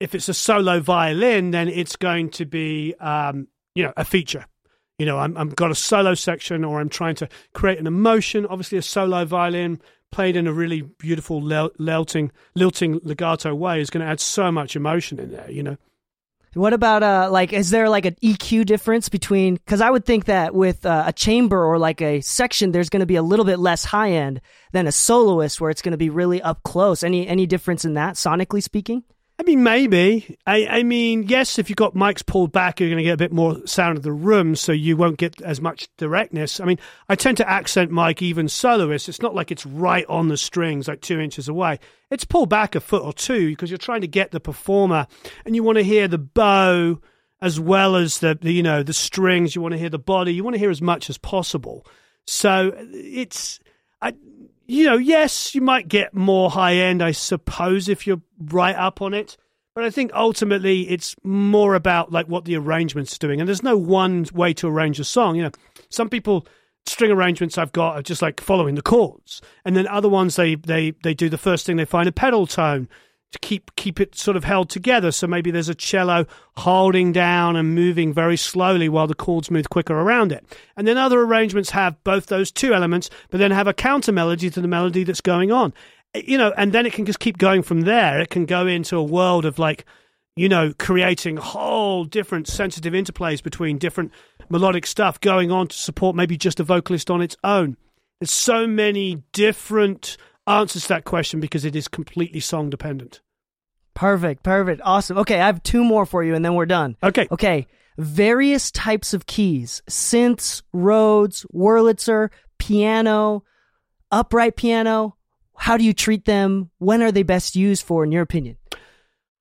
if 0.00 0.14
it's 0.14 0.28
a 0.28 0.34
solo 0.34 0.80
violin, 0.80 1.50
then 1.50 1.68
it's 1.68 1.96
going 1.96 2.30
to 2.30 2.44
be, 2.44 2.94
um, 3.00 3.48
you 3.74 3.84
know, 3.84 3.92
a 3.96 4.04
feature. 4.04 4.44
You 4.98 5.06
know, 5.06 5.18
I'm, 5.18 5.36
I've 5.38 5.56
got 5.56 5.70
a 5.70 5.74
solo 5.74 6.14
section 6.14 6.64
or 6.64 6.80
I'm 6.80 6.88
trying 6.88 7.14
to 7.16 7.28
create 7.54 7.78
an 7.78 7.86
emotion. 7.86 8.44
Obviously, 8.44 8.78
a 8.78 8.82
solo 8.82 9.24
violin 9.24 9.80
played 10.10 10.36
in 10.36 10.46
a 10.46 10.52
really 10.52 10.82
beautiful 10.82 11.40
lilting, 11.42 12.32
lilting 12.54 13.00
legato 13.02 13.54
way 13.54 13.80
is 13.80 13.90
going 13.90 14.04
to 14.04 14.10
add 14.10 14.20
so 14.20 14.50
much 14.50 14.76
emotion 14.76 15.18
in 15.18 15.30
there, 15.30 15.50
you 15.50 15.62
know. 15.62 15.76
What 16.54 16.72
about 16.72 17.02
uh 17.02 17.28
like 17.30 17.52
is 17.52 17.70
there 17.70 17.88
like 17.88 18.06
an 18.06 18.16
EQ 18.22 18.64
difference 18.64 19.08
between 19.08 19.56
because 19.56 19.80
I 19.80 19.90
would 19.90 20.06
think 20.06 20.24
that 20.24 20.54
with 20.54 20.86
uh, 20.86 21.04
a 21.06 21.12
chamber 21.12 21.62
or 21.62 21.78
like 21.78 22.00
a 22.00 22.20
section 22.22 22.72
there's 22.72 22.88
going 22.88 23.00
to 23.00 23.06
be 23.06 23.16
a 23.16 23.22
little 23.22 23.44
bit 23.44 23.58
less 23.58 23.84
high 23.84 24.12
end 24.12 24.40
than 24.72 24.86
a 24.86 24.92
soloist 24.92 25.60
where 25.60 25.70
it's 25.70 25.82
going 25.82 25.92
to 25.92 25.98
be 25.98 26.10
really 26.10 26.40
up 26.40 26.62
close. 26.62 27.02
Any 27.02 27.28
any 27.28 27.46
difference 27.46 27.84
in 27.84 27.94
that 27.94 28.14
sonically 28.14 28.62
speaking? 28.62 29.04
I 29.40 29.44
mean, 29.44 29.62
maybe. 29.62 30.36
I, 30.46 30.66
I 30.66 30.82
mean, 30.82 31.22
yes, 31.22 31.60
if 31.60 31.70
you've 31.70 31.76
got 31.76 31.94
mics 31.94 32.26
pulled 32.26 32.50
back, 32.50 32.80
you're 32.80 32.88
going 32.88 32.98
to 32.98 33.04
get 33.04 33.12
a 33.12 33.18
bit 33.18 33.32
more 33.32 33.64
sound 33.66 33.96
of 33.96 34.02
the 34.02 34.12
room, 34.12 34.56
so 34.56 34.72
you 34.72 34.96
won't 34.96 35.16
get 35.16 35.40
as 35.42 35.60
much 35.60 35.88
directness. 35.96 36.58
I 36.58 36.64
mean, 36.64 36.78
I 37.08 37.14
tend 37.14 37.36
to 37.36 37.48
accent 37.48 37.92
mic 37.92 38.20
even 38.20 38.48
soloists. 38.48 39.08
It's 39.08 39.22
not 39.22 39.36
like 39.36 39.52
it's 39.52 39.64
right 39.64 40.04
on 40.08 40.26
the 40.26 40.36
strings, 40.36 40.88
like 40.88 41.02
two 41.02 41.20
inches 41.20 41.48
away. 41.48 41.78
It's 42.10 42.24
pulled 42.24 42.48
back 42.48 42.74
a 42.74 42.80
foot 42.80 43.04
or 43.04 43.12
two 43.12 43.50
because 43.50 43.70
you're 43.70 43.78
trying 43.78 44.00
to 44.00 44.08
get 44.08 44.32
the 44.32 44.40
performer, 44.40 45.06
and 45.44 45.54
you 45.54 45.62
want 45.62 45.78
to 45.78 45.84
hear 45.84 46.08
the 46.08 46.18
bow 46.18 46.98
as 47.40 47.60
well 47.60 47.94
as 47.94 48.18
the, 48.18 48.36
the 48.40 48.50
you 48.50 48.64
know 48.64 48.82
the 48.82 48.92
strings. 48.92 49.54
You 49.54 49.62
want 49.62 49.72
to 49.72 49.78
hear 49.78 49.90
the 49.90 50.00
body. 50.00 50.34
You 50.34 50.42
want 50.42 50.54
to 50.54 50.60
hear 50.60 50.70
as 50.70 50.82
much 50.82 51.08
as 51.08 51.16
possible. 51.16 51.86
So 52.26 52.72
it's 52.76 53.60
you 54.68 54.84
know, 54.84 54.98
yes, 54.98 55.54
you 55.54 55.62
might 55.62 55.88
get 55.88 56.14
more 56.14 56.50
high 56.50 56.74
end, 56.74 57.02
I 57.02 57.12
suppose, 57.12 57.88
if 57.88 58.06
you're 58.06 58.20
right 58.38 58.76
up 58.76 59.00
on 59.00 59.14
it. 59.14 59.36
But 59.74 59.84
I 59.84 59.90
think 59.90 60.10
ultimately 60.12 60.88
it's 60.90 61.16
more 61.24 61.74
about 61.74 62.12
like 62.12 62.26
what 62.26 62.44
the 62.44 62.56
arrangement's 62.56 63.18
doing. 63.18 63.40
And 63.40 63.48
there's 63.48 63.62
no 63.62 63.78
one 63.78 64.26
way 64.34 64.52
to 64.54 64.68
arrange 64.68 65.00
a 65.00 65.04
song. 65.04 65.36
You 65.36 65.44
know, 65.44 65.50
some 65.88 66.10
people 66.10 66.46
string 66.84 67.10
arrangements 67.10 67.56
I've 67.56 67.72
got 67.72 67.96
are 67.96 68.02
just 68.02 68.20
like 68.20 68.40
following 68.40 68.74
the 68.74 68.82
chords. 68.82 69.40
And 69.64 69.74
then 69.74 69.86
other 69.86 70.08
ones 70.08 70.36
they 70.36 70.56
they 70.56 70.90
they 71.02 71.14
do 71.14 71.28
the 71.30 71.38
first 71.38 71.64
thing 71.64 71.76
they 71.76 71.84
find 71.84 72.08
a 72.08 72.12
pedal 72.12 72.46
tone 72.46 72.88
to 73.32 73.38
keep 73.40 73.74
keep 73.76 74.00
it 74.00 74.14
sort 74.14 74.36
of 74.36 74.44
held 74.44 74.70
together. 74.70 75.12
So 75.12 75.26
maybe 75.26 75.50
there's 75.50 75.68
a 75.68 75.74
cello 75.74 76.26
holding 76.56 77.12
down 77.12 77.56
and 77.56 77.74
moving 77.74 78.12
very 78.12 78.36
slowly 78.36 78.88
while 78.88 79.06
the 79.06 79.14
chords 79.14 79.50
move 79.50 79.68
quicker 79.68 79.94
around 79.94 80.32
it. 80.32 80.44
And 80.76 80.86
then 80.86 80.96
other 80.96 81.20
arrangements 81.20 81.70
have 81.70 82.02
both 82.04 82.26
those 82.26 82.50
two 82.50 82.72
elements, 82.72 83.10
but 83.30 83.38
then 83.38 83.50
have 83.50 83.66
a 83.66 83.74
counter 83.74 84.12
melody 84.12 84.48
to 84.50 84.60
the 84.60 84.68
melody 84.68 85.04
that's 85.04 85.20
going 85.20 85.52
on. 85.52 85.74
Eh, 86.14 86.22
you 86.26 86.38
know, 86.38 86.52
and 86.56 86.72
then 86.72 86.86
it 86.86 86.92
can 86.92 87.04
just 87.04 87.20
keep 87.20 87.38
going 87.38 87.62
from 87.62 87.82
there. 87.82 88.20
It 88.20 88.30
can 88.30 88.46
go 88.46 88.66
into 88.66 88.96
a 88.96 89.02
world 89.02 89.44
of 89.44 89.58
like, 89.58 89.84
you 90.34 90.48
know, 90.48 90.72
creating 90.78 91.36
whole 91.36 92.04
different 92.04 92.48
sensitive 92.48 92.94
interplays 92.94 93.42
between 93.42 93.76
different 93.76 94.12
melodic 94.48 94.86
stuff 94.86 95.20
going 95.20 95.50
on 95.50 95.66
to 95.66 95.76
support 95.76 96.16
maybe 96.16 96.38
just 96.38 96.60
a 96.60 96.64
vocalist 96.64 97.10
on 97.10 97.20
its 97.20 97.36
own. 97.44 97.76
There's 98.20 98.30
so 98.30 98.66
many 98.66 99.22
different 99.32 100.16
answers 100.48 100.86
that 100.88 101.04
question 101.04 101.40
because 101.40 101.64
it 101.64 101.76
is 101.76 101.88
completely 101.88 102.40
song 102.40 102.70
dependent. 102.70 103.20
Perfect, 103.94 104.42
perfect, 104.42 104.80
awesome. 104.84 105.18
Okay, 105.18 105.40
I 105.40 105.46
have 105.46 105.62
two 105.62 105.82
more 105.82 106.06
for 106.06 106.22
you, 106.22 106.34
and 106.34 106.44
then 106.44 106.54
we're 106.54 106.66
done. 106.66 106.96
Okay, 107.02 107.26
okay. 107.30 107.66
Various 107.98 108.70
types 108.70 109.12
of 109.12 109.26
keys: 109.26 109.82
synths, 109.90 110.62
Rhodes, 110.72 111.44
Wurlitzer, 111.52 112.30
piano, 112.58 113.44
upright 114.10 114.56
piano. 114.56 115.16
How 115.56 115.76
do 115.76 115.84
you 115.84 115.92
treat 115.92 116.24
them? 116.24 116.70
When 116.78 117.02
are 117.02 117.10
they 117.10 117.24
best 117.24 117.56
used 117.56 117.84
for, 117.84 118.04
in 118.04 118.12
your 118.12 118.22
opinion? 118.22 118.56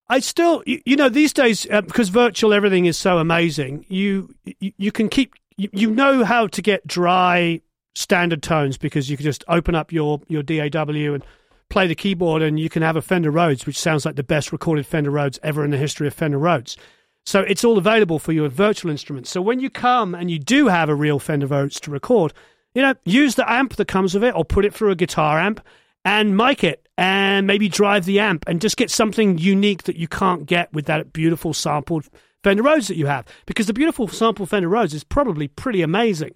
I 0.10 0.20
still, 0.20 0.64
you, 0.66 0.82
you 0.86 0.96
know, 0.96 1.10
these 1.10 1.34
days 1.34 1.68
uh, 1.70 1.82
because 1.82 2.10
virtual 2.10 2.54
everything 2.54 2.86
is 2.86 2.98
so 2.98 3.20
amazing. 3.20 3.86
You 3.90 4.34
you, 4.60 4.72
you 4.78 4.92
can 4.92 5.10
keep 5.10 5.34
you, 5.58 5.70
you 5.72 5.92
know 5.92 6.24
how 6.24 6.48
to 6.48 6.62
get 6.62 6.88
dry 6.88 7.62
standard 7.98 8.44
tones 8.44 8.78
because 8.78 9.10
you 9.10 9.18
can 9.18 9.24
just 9.24 9.44
open 9.48 9.74
up 9.74 9.92
your, 9.92 10.22
your 10.28 10.44
DAW 10.44 11.14
and 11.14 11.26
play 11.70 11.88
the 11.88 11.96
keyboard 11.96 12.42
and 12.42 12.60
you 12.60 12.70
can 12.70 12.84
have 12.84 12.96
a 12.96 13.02
Fender 13.02 13.32
Rhodes, 13.32 13.66
which 13.66 13.78
sounds 13.80 14.06
like 14.06 14.16
the 14.16 14.24
best 14.24 14.52
recorded 14.52 14.86
Fender 14.86 15.10
Rhodes 15.10 15.40
ever 15.42 15.66
in 15.66 15.72
the 15.72 15.78
history 15.78 16.08
of 16.08 16.14
Fender 16.14 16.38
Rhodes. 16.38 16.78
So 17.26 17.42
it's 17.42 17.64
all 17.64 17.78
available 17.78 18.20
for 18.20 18.32
your 18.32 18.50
virtual 18.50 18.92
instruments. 18.92 19.32
So 19.32 19.42
when 19.42 19.60
you 19.60 19.70
come 19.70 20.16
and 20.16 20.32
you 20.32 20.40
do 20.40 20.68
have 20.68 20.90
a 20.90 20.96
real 20.96 21.20
Fender 21.20 21.48
Rhodes 21.48 21.80
to 21.82 21.92
record, 21.92 22.34
you 22.74 22.82
know, 22.82 22.94
use 23.04 23.36
the 23.36 23.52
amp 23.52 23.76
that 23.76 23.88
comes 23.88 24.14
with 24.14 24.24
it 24.24 24.36
or 24.36 24.46
put 24.46 24.64
it 24.64 24.74
through 24.74 24.92
a 24.92 24.96
guitar 24.96 25.40
amp 25.40 25.60
and 26.06 26.38
mic 26.38 26.64
it 26.64 26.88
and 26.98 27.48
maybe 27.48 27.68
drive 27.68 28.06
the 28.06 28.20
amp 28.20 28.46
and 28.48 28.62
just 28.62 28.78
get 28.78 28.92
something 28.92 29.38
unique 29.38 29.84
that 29.84 29.98
you 29.98 30.08
can't 30.08 30.46
get 30.46 30.72
with 30.72 30.86
that 30.86 31.12
beautiful 31.12 31.54
sampled 31.54 32.08
Fender 32.44 32.64
Rhodes 32.64 32.88
that 32.88 32.96
you 32.96 33.08
have. 33.08 33.26
Because 33.48 33.66
the 33.66 33.74
beautiful 33.74 34.08
sampled 34.08 34.50
Fender 34.50 34.70
Rhodes 34.70 34.94
is 34.94 35.04
probably 35.04 35.48
pretty 35.48 35.82
amazing. 35.82 36.32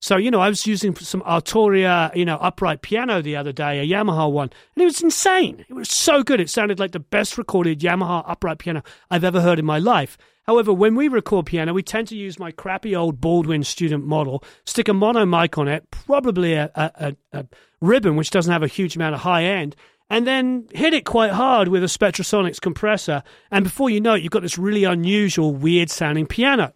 So, 0.00 0.16
you 0.16 0.30
know, 0.30 0.40
I 0.40 0.48
was 0.48 0.66
using 0.66 0.94
some 0.94 1.22
Arturia, 1.22 2.14
you 2.14 2.24
know, 2.24 2.36
upright 2.36 2.82
piano 2.82 3.20
the 3.20 3.34
other 3.34 3.52
day, 3.52 3.80
a 3.80 3.86
Yamaha 3.86 4.30
one, 4.30 4.50
and 4.74 4.82
it 4.82 4.84
was 4.84 5.02
insane. 5.02 5.64
It 5.68 5.74
was 5.74 5.90
so 5.90 6.22
good. 6.22 6.40
It 6.40 6.48
sounded 6.48 6.78
like 6.78 6.92
the 6.92 7.00
best 7.00 7.36
recorded 7.36 7.80
Yamaha 7.80 8.22
upright 8.26 8.58
piano 8.58 8.82
I've 9.10 9.24
ever 9.24 9.40
heard 9.40 9.58
in 9.58 9.64
my 9.64 9.78
life. 9.78 10.16
However, 10.46 10.72
when 10.72 10.94
we 10.94 11.08
record 11.08 11.46
piano, 11.46 11.74
we 11.74 11.82
tend 11.82 12.08
to 12.08 12.16
use 12.16 12.38
my 12.38 12.52
crappy 12.52 12.94
old 12.94 13.20
Baldwin 13.20 13.64
student 13.64 14.06
model, 14.06 14.42
stick 14.64 14.88
a 14.88 14.94
mono 14.94 15.26
mic 15.26 15.58
on 15.58 15.68
it, 15.68 15.90
probably 15.90 16.54
a, 16.54 16.70
a, 16.74 16.90
a, 16.94 17.40
a 17.40 17.46
ribbon, 17.80 18.16
which 18.16 18.30
doesn't 18.30 18.52
have 18.52 18.62
a 18.62 18.68
huge 18.68 18.96
amount 18.96 19.14
of 19.14 19.20
high 19.20 19.44
end, 19.44 19.76
and 20.08 20.26
then 20.26 20.66
hit 20.72 20.94
it 20.94 21.04
quite 21.04 21.32
hard 21.32 21.68
with 21.68 21.82
a 21.82 21.86
Spectrasonics 21.86 22.60
compressor. 22.60 23.22
And 23.50 23.64
before 23.64 23.90
you 23.90 24.00
know 24.00 24.14
it, 24.14 24.22
you've 24.22 24.32
got 24.32 24.42
this 24.42 24.56
really 24.56 24.84
unusual, 24.84 25.54
weird 25.54 25.90
sounding 25.90 26.26
piano. 26.26 26.72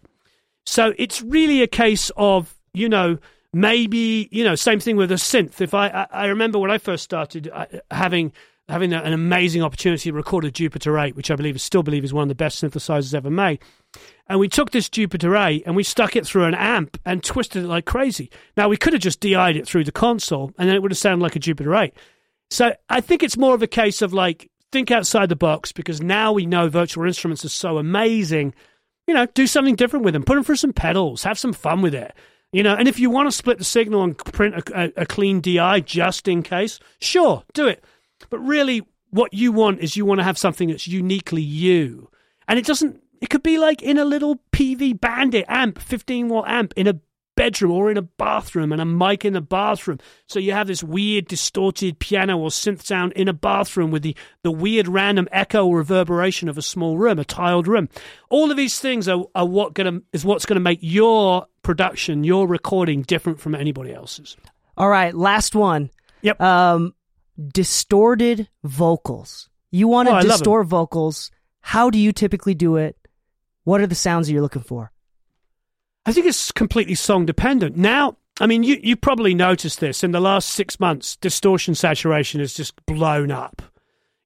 So 0.65 0.93
it's 0.97 1.21
really 1.23 1.63
a 1.63 1.67
case 1.67 2.11
of 2.15 2.52
you 2.73 2.89
know, 2.89 3.17
maybe 3.53 4.27
you 4.31 4.43
know, 4.43 4.55
same 4.55 4.79
thing 4.79 4.95
with 4.95 5.11
a 5.11 5.15
synth. 5.15 5.61
If 5.61 5.73
I, 5.73 5.87
I, 5.87 6.07
I 6.11 6.25
remember 6.25 6.59
when 6.59 6.71
I 6.71 6.77
first 6.77 7.03
started 7.03 7.49
uh, 7.53 7.65
having 7.91 8.33
having 8.69 8.93
an 8.93 9.11
amazing 9.11 9.61
opportunity 9.61 10.09
to 10.09 10.15
record 10.15 10.45
a 10.45 10.51
Jupiter 10.51 10.97
8, 10.97 11.15
which 11.15 11.29
I 11.29 11.35
believe 11.35 11.59
still 11.59 11.83
believe 11.83 12.03
is 12.03 12.13
one 12.13 12.23
of 12.23 12.29
the 12.29 12.35
best 12.35 12.63
synthesizers 12.63 13.13
ever 13.13 13.29
made. 13.29 13.59
And 14.27 14.39
we 14.39 14.47
took 14.47 14.71
this 14.71 14.87
Jupiter 14.87 15.35
8 15.35 15.63
and 15.65 15.75
we 15.75 15.83
stuck 15.83 16.15
it 16.15 16.25
through 16.25 16.45
an 16.45 16.55
amp 16.55 16.97
and 17.05 17.21
twisted 17.21 17.65
it 17.65 17.67
like 17.67 17.85
crazy. 17.85 18.31
Now 18.55 18.69
we 18.69 18.77
could 18.77 18.93
have 18.93 19.01
just 19.01 19.19
DI'd 19.19 19.57
it 19.57 19.67
through 19.67 19.83
the 19.83 19.91
console 19.91 20.51
and 20.57 20.69
then 20.69 20.75
it 20.75 20.81
would 20.81 20.91
have 20.91 20.97
sounded 20.97 21.21
like 21.21 21.35
a 21.35 21.39
Jupiter 21.39 21.75
8. 21.75 21.93
So 22.49 22.73
I 22.89 23.01
think 23.01 23.21
it's 23.21 23.37
more 23.37 23.53
of 23.53 23.61
a 23.61 23.67
case 23.67 24.01
of 24.01 24.13
like 24.13 24.49
think 24.71 24.91
outside 24.91 25.29
the 25.29 25.35
box 25.35 25.71
because 25.71 26.01
now 26.01 26.31
we 26.31 26.45
know 26.45 26.69
virtual 26.69 27.05
instruments 27.05 27.43
are 27.43 27.49
so 27.49 27.77
amazing. 27.77 28.55
You 29.07 29.13
know, 29.13 29.25
do 29.25 29.45
something 29.45 29.75
different 29.75 30.05
with 30.05 30.13
them. 30.13 30.23
Put 30.23 30.35
them 30.35 30.43
through 30.43 30.55
some 30.55 30.73
pedals. 30.73 31.23
Have 31.23 31.37
some 31.37 31.53
fun 31.53 31.81
with 31.81 31.93
it. 31.93 32.15
You 32.53 32.61
know, 32.61 32.75
and 32.75 32.87
if 32.87 32.99
you 32.99 33.09
want 33.09 33.27
to 33.27 33.35
split 33.35 33.57
the 33.57 33.63
signal 33.63 34.03
and 34.03 34.15
print 34.15 34.55
a, 34.55 34.79
a, 34.79 35.01
a 35.01 35.05
clean 35.07 35.41
DI 35.41 35.79
just 35.81 36.27
in 36.27 36.43
case, 36.43 36.79
sure, 36.99 37.43
do 37.53 37.67
it. 37.67 37.83
But 38.29 38.39
really, 38.39 38.83
what 39.09 39.33
you 39.33 39.51
want 39.51 39.79
is 39.79 39.97
you 39.97 40.05
want 40.05 40.19
to 40.19 40.23
have 40.23 40.37
something 40.37 40.69
that's 40.69 40.87
uniquely 40.87 41.41
you. 41.41 42.09
And 42.47 42.59
it 42.59 42.65
doesn't, 42.65 43.01
it 43.21 43.31
could 43.31 43.41
be 43.41 43.57
like 43.57 43.81
in 43.81 43.97
a 43.97 44.05
little 44.05 44.39
Peavey 44.51 44.99
Bandit 44.99 45.45
amp, 45.47 45.79
15 45.79 46.29
watt 46.29 46.47
amp 46.47 46.73
in 46.77 46.87
a 46.87 46.99
bedroom 47.35 47.71
or 47.71 47.89
in 47.91 47.97
a 47.97 48.01
bathroom 48.01 48.71
and 48.71 48.81
a 48.81 48.85
mic 48.85 49.25
in 49.25 49.33
the 49.33 49.41
bathroom. 49.41 49.99
So 50.27 50.39
you 50.39 50.51
have 50.51 50.67
this 50.67 50.83
weird 50.83 51.27
distorted 51.27 51.99
piano 51.99 52.37
or 52.37 52.49
synth 52.49 52.83
sound 52.83 53.13
in 53.13 53.27
a 53.27 53.33
bathroom 53.33 53.91
with 53.91 54.03
the, 54.03 54.15
the 54.43 54.51
weird 54.51 54.87
random 54.87 55.27
echo 55.31 55.65
or 55.65 55.77
reverberation 55.77 56.49
of 56.49 56.57
a 56.57 56.61
small 56.61 56.97
room, 56.97 57.19
a 57.19 57.25
tiled 57.25 57.67
room. 57.67 57.89
All 58.29 58.51
of 58.51 58.57
these 58.57 58.79
things 58.79 59.07
are, 59.07 59.23
are 59.35 59.47
what 59.47 59.73
gonna 59.73 60.01
is 60.11 60.25
what's 60.25 60.45
gonna 60.45 60.59
make 60.59 60.79
your 60.81 61.47
production, 61.61 62.23
your 62.23 62.47
recording 62.47 63.01
different 63.01 63.39
from 63.39 63.55
anybody 63.55 63.93
else's. 63.93 64.37
All 64.77 64.89
right, 64.89 65.13
last 65.13 65.55
one. 65.55 65.89
Yep. 66.21 66.41
Um 66.41 66.93
distorted 67.51 68.47
vocals. 68.63 69.49
You 69.71 69.87
want 69.87 70.07
to 70.07 70.17
oh, 70.17 70.21
distort 70.21 70.67
vocals. 70.67 71.31
How 71.61 71.89
do 71.89 71.97
you 71.97 72.11
typically 72.11 72.53
do 72.53 72.75
it? 72.75 72.95
What 73.63 73.81
are 73.81 73.87
the 73.87 73.95
sounds 73.95 74.27
that 74.27 74.33
you're 74.33 74.41
looking 74.41 74.61
for? 74.61 74.92
I 76.05 76.11
think 76.11 76.25
it's 76.25 76.51
completely 76.51 76.95
song 76.95 77.25
dependent. 77.25 77.77
Now, 77.77 78.17
I 78.39 78.47
mean, 78.47 78.63
you, 78.63 78.79
you 78.81 78.95
probably 78.95 79.33
noticed 79.33 79.79
this 79.79 80.03
in 80.03 80.11
the 80.11 80.19
last 80.19 80.49
six 80.49 80.79
months, 80.79 81.15
distortion 81.17 81.75
saturation 81.75 82.39
has 82.39 82.53
just 82.53 82.85
blown 82.85 83.31
up. 83.31 83.61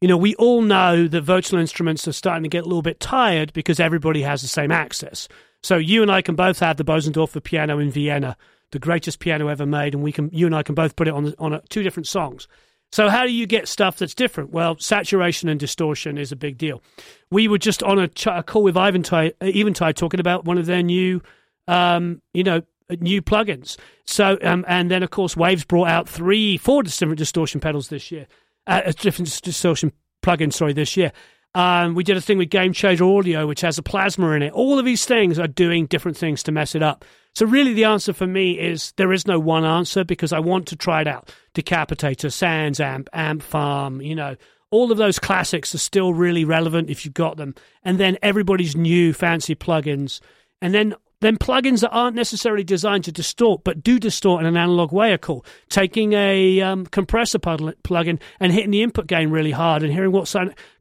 You 0.02 0.08
know, 0.08 0.18
we 0.18 0.36
all 0.36 0.62
know 0.62 1.08
that 1.08 1.22
virtual 1.22 1.60
instruments 1.60 2.08
are 2.08 2.14
starting 2.14 2.44
to 2.44 2.50
get 2.50 2.64
a 2.64 2.68
little 2.68 2.82
bit 2.82 3.00
tired 3.00 3.52
because 3.54 3.80
everybody 3.80 4.22
has 4.22 4.42
the 4.42 4.48
same 4.48 4.72
access. 4.72 5.28
So 5.64 5.78
you 5.78 6.02
and 6.02 6.12
I 6.12 6.22
can 6.22 6.36
both 6.36 6.60
have 6.60 6.78
the 6.78 6.86
Bosendorfer 6.86 7.44
piano 7.44 7.80
in 7.80 7.92
Vienna, 7.92 8.38
the 8.72 8.80
greatest 8.80 9.20
piano 9.20 9.48
ever 9.48 9.66
made, 9.66 9.94
and 9.94 10.04
we 10.04 10.12
can 10.12 10.30
you 10.32 10.46
and 10.46 10.56
I 10.56 10.62
can 10.62 10.76
both 10.76 10.96
put 10.96 11.08
it 11.08 11.14
on 11.14 11.34
on 11.40 11.54
a, 11.54 11.62
two 11.70 11.82
different 11.82 12.08
songs. 12.08 12.48
So 12.92 13.10
how 13.10 13.26
do 13.26 13.32
you 13.34 13.48
get 13.48 13.68
stuff 13.68 13.98
that's 13.98 14.14
different? 14.14 14.52
Well, 14.52 14.78
saturation 14.80 15.50
and 15.50 15.60
distortion 15.60 16.18
is 16.18 16.32
a 16.32 16.38
big 16.38 16.58
deal. 16.58 16.82
We 17.30 17.48
were 17.48 17.58
just 17.58 17.84
on 17.84 18.00
a, 18.00 18.08
ch- 18.08 18.28
a 18.28 18.44
call 18.44 18.64
with 18.64 18.78
Ivan 18.78 19.04
Eventide 19.42 19.98
talking 19.98 20.20
about 20.20 20.46
one 20.46 20.58
of 20.58 20.68
their 20.68 20.84
new 20.84 21.22
um, 21.68 22.22
you 22.34 22.44
know, 22.44 22.62
new 23.00 23.22
plugins. 23.22 23.78
So, 24.06 24.38
um, 24.42 24.66
and 24.68 24.90
then 24.90 25.04
of 25.04 25.10
course, 25.10 25.36
Waves 25.36 25.66
brought 25.66 25.90
out 25.90 26.08
three, 26.08 26.58
four 26.58 26.84
different 26.84 27.18
distortion 27.18 27.60
pedals 27.60 27.90
this 27.90 28.12
year, 28.12 28.28
uh, 28.66 28.92
different 29.00 29.42
distortion 29.42 29.92
plugins. 30.24 30.54
Sorry, 30.54 30.74
this 30.74 30.98
year. 30.98 31.12
Um, 31.56 31.96
we 31.96 32.04
did 32.04 32.18
a 32.18 32.22
thing 32.22 32.38
with 32.38 32.50
Game 32.50 32.72
Changer 32.72 33.06
Audio, 33.06 33.48
which 33.48 33.62
has 33.62 33.78
a 33.78 33.84
plasma 33.84 34.32
in 34.32 34.44
it. 34.44 34.54
All 34.54 34.78
of 34.78 34.86
these 34.86 35.06
things 35.06 35.40
are 35.40 35.48
doing 35.48 35.88
different 35.88 36.16
things 36.16 36.44
to 36.44 36.52
mess 36.52 36.76
it 36.76 36.84
up. 36.84 37.04
So, 37.34 37.46
really, 37.46 37.74
the 37.74 37.86
answer 37.86 38.14
for 38.14 38.28
me 38.28 38.60
is 38.60 38.94
there 38.98 39.14
is 39.14 39.26
no 39.26 39.40
one 39.40 39.66
answer 39.66 40.04
because 40.04 40.34
I 40.34 40.40
want 40.40 40.68
to 40.68 40.76
try 40.76 41.02
it 41.02 41.08
out. 41.08 41.34
Decapitator, 41.56 42.32
Sans 42.32 42.80
Amp, 42.80 43.10
Amp 43.14 43.42
Farm, 43.42 44.02
you 44.02 44.14
know, 44.16 44.36
all 44.70 44.92
of 44.92 44.98
those 44.98 45.20
classics 45.20 45.74
are 45.74 45.80
still 45.80 46.14
really 46.14 46.46
relevant 46.46 46.90
if 46.90 47.06
you've 47.06 47.14
got 47.14 47.38
them. 47.38 47.56
And 47.84 48.00
then 48.00 48.18
everybody's 48.22 48.76
new 48.76 49.14
fancy 49.14 49.56
plugins. 49.56 50.20
And 50.62 50.74
then 50.74 50.96
then 51.22 51.38
plugins 51.38 51.82
that 51.82 51.90
aren't 51.90 52.16
necessarily 52.16 52.64
designed 52.64 53.04
to 53.06 53.12
distort, 53.12 53.64
but 53.64 53.84
do 53.84 54.00
distort 54.00 54.42
in 54.42 54.48
an 54.48 54.58
analog 54.58 54.92
way 54.92 55.12
are 55.12 55.18
cool. 55.18 55.44
Taking 55.70 56.14
a 56.14 56.62
um, 56.62 56.86
compressor 56.86 57.40
plugin 57.40 58.20
and 58.40 58.52
hitting 58.52 58.72
the 58.72 58.84
input 58.84 59.08
gain 59.08 59.30
really 59.32 59.52
hard 59.52 59.82
and 59.82 59.92
hearing 59.92 60.12
what 60.12 60.34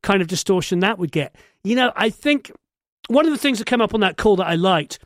kind 0.03 0.21
of 0.21 0.29
distortion 0.29 0.81
that 0.81 0.99
would 0.99 1.13
get. 1.13 1.35
You 1.65 1.75
know, 1.75 1.93
I 1.97 2.11
think 2.11 2.53
one 3.09 3.25
of 3.25 3.33
the 3.33 3.39
things 3.39 3.59
that 3.59 3.67
came 3.67 3.81
up 3.81 3.95
on 3.95 4.01
that 4.01 4.19
call 4.19 4.37
that 4.37 4.47
I 4.47 4.57
liked 4.57 4.99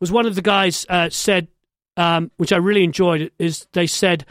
was 0.00 0.12
one 0.12 0.26
of 0.26 0.34
the 0.34 0.42
guys 0.42 0.84
uh, 0.88 1.08
said, 1.08 1.48
um, 1.96 2.30
which 2.36 2.52
I 2.52 2.56
really 2.56 2.84
enjoyed, 2.84 3.30
is 3.38 3.66
they 3.72 3.86
said, 3.86 4.26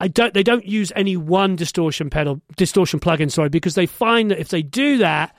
I 0.00 0.08
don't. 0.08 0.34
They 0.34 0.42
don't 0.42 0.66
use 0.66 0.92
any 0.96 1.16
one 1.16 1.56
distortion 1.56 2.10
pedal, 2.10 2.42
distortion 2.56 2.98
plugin. 2.98 3.30
Sorry, 3.30 3.48
because 3.48 3.76
they 3.76 3.86
find 3.86 4.30
that 4.30 4.40
if 4.40 4.48
they 4.48 4.60
do 4.60 4.98
that, 4.98 5.34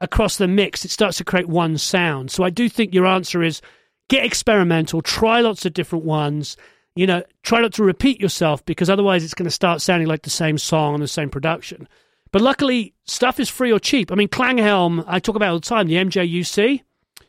across 0.00 0.36
the 0.36 0.48
mix, 0.48 0.84
it 0.84 0.90
starts 0.90 1.18
to 1.18 1.24
create 1.24 1.48
one 1.48 1.76
sound. 1.78 2.30
So 2.30 2.42
I 2.42 2.50
do 2.50 2.68
think 2.68 2.94
your 2.94 3.06
answer 3.06 3.42
is 3.42 3.60
get 4.08 4.24
experimental, 4.24 5.02
try 5.02 5.40
lots 5.40 5.66
of 5.66 5.72
different 5.72 6.04
ones. 6.04 6.56
You 6.96 7.06
know, 7.06 7.22
try 7.42 7.60
not 7.60 7.72
to 7.74 7.84
repeat 7.84 8.20
yourself 8.20 8.64
because 8.64 8.90
otherwise 8.90 9.22
it's 9.22 9.34
going 9.34 9.44
to 9.44 9.50
start 9.50 9.80
sounding 9.80 10.08
like 10.08 10.22
the 10.22 10.30
same 10.30 10.58
song 10.58 10.94
and 10.94 11.02
the 11.02 11.08
same 11.08 11.30
production. 11.30 11.88
But 12.32 12.42
luckily, 12.42 12.94
stuff 13.04 13.40
is 13.40 13.48
free 13.48 13.72
or 13.72 13.78
cheap. 13.78 14.10
I 14.10 14.14
mean, 14.14 14.28
Klanghelm, 14.28 15.04
I 15.06 15.18
talk 15.18 15.36
about 15.36 15.50
all 15.50 15.60
the 15.60 15.66
time, 15.66 15.86
the 15.86 15.96
MJUC, 15.96 16.82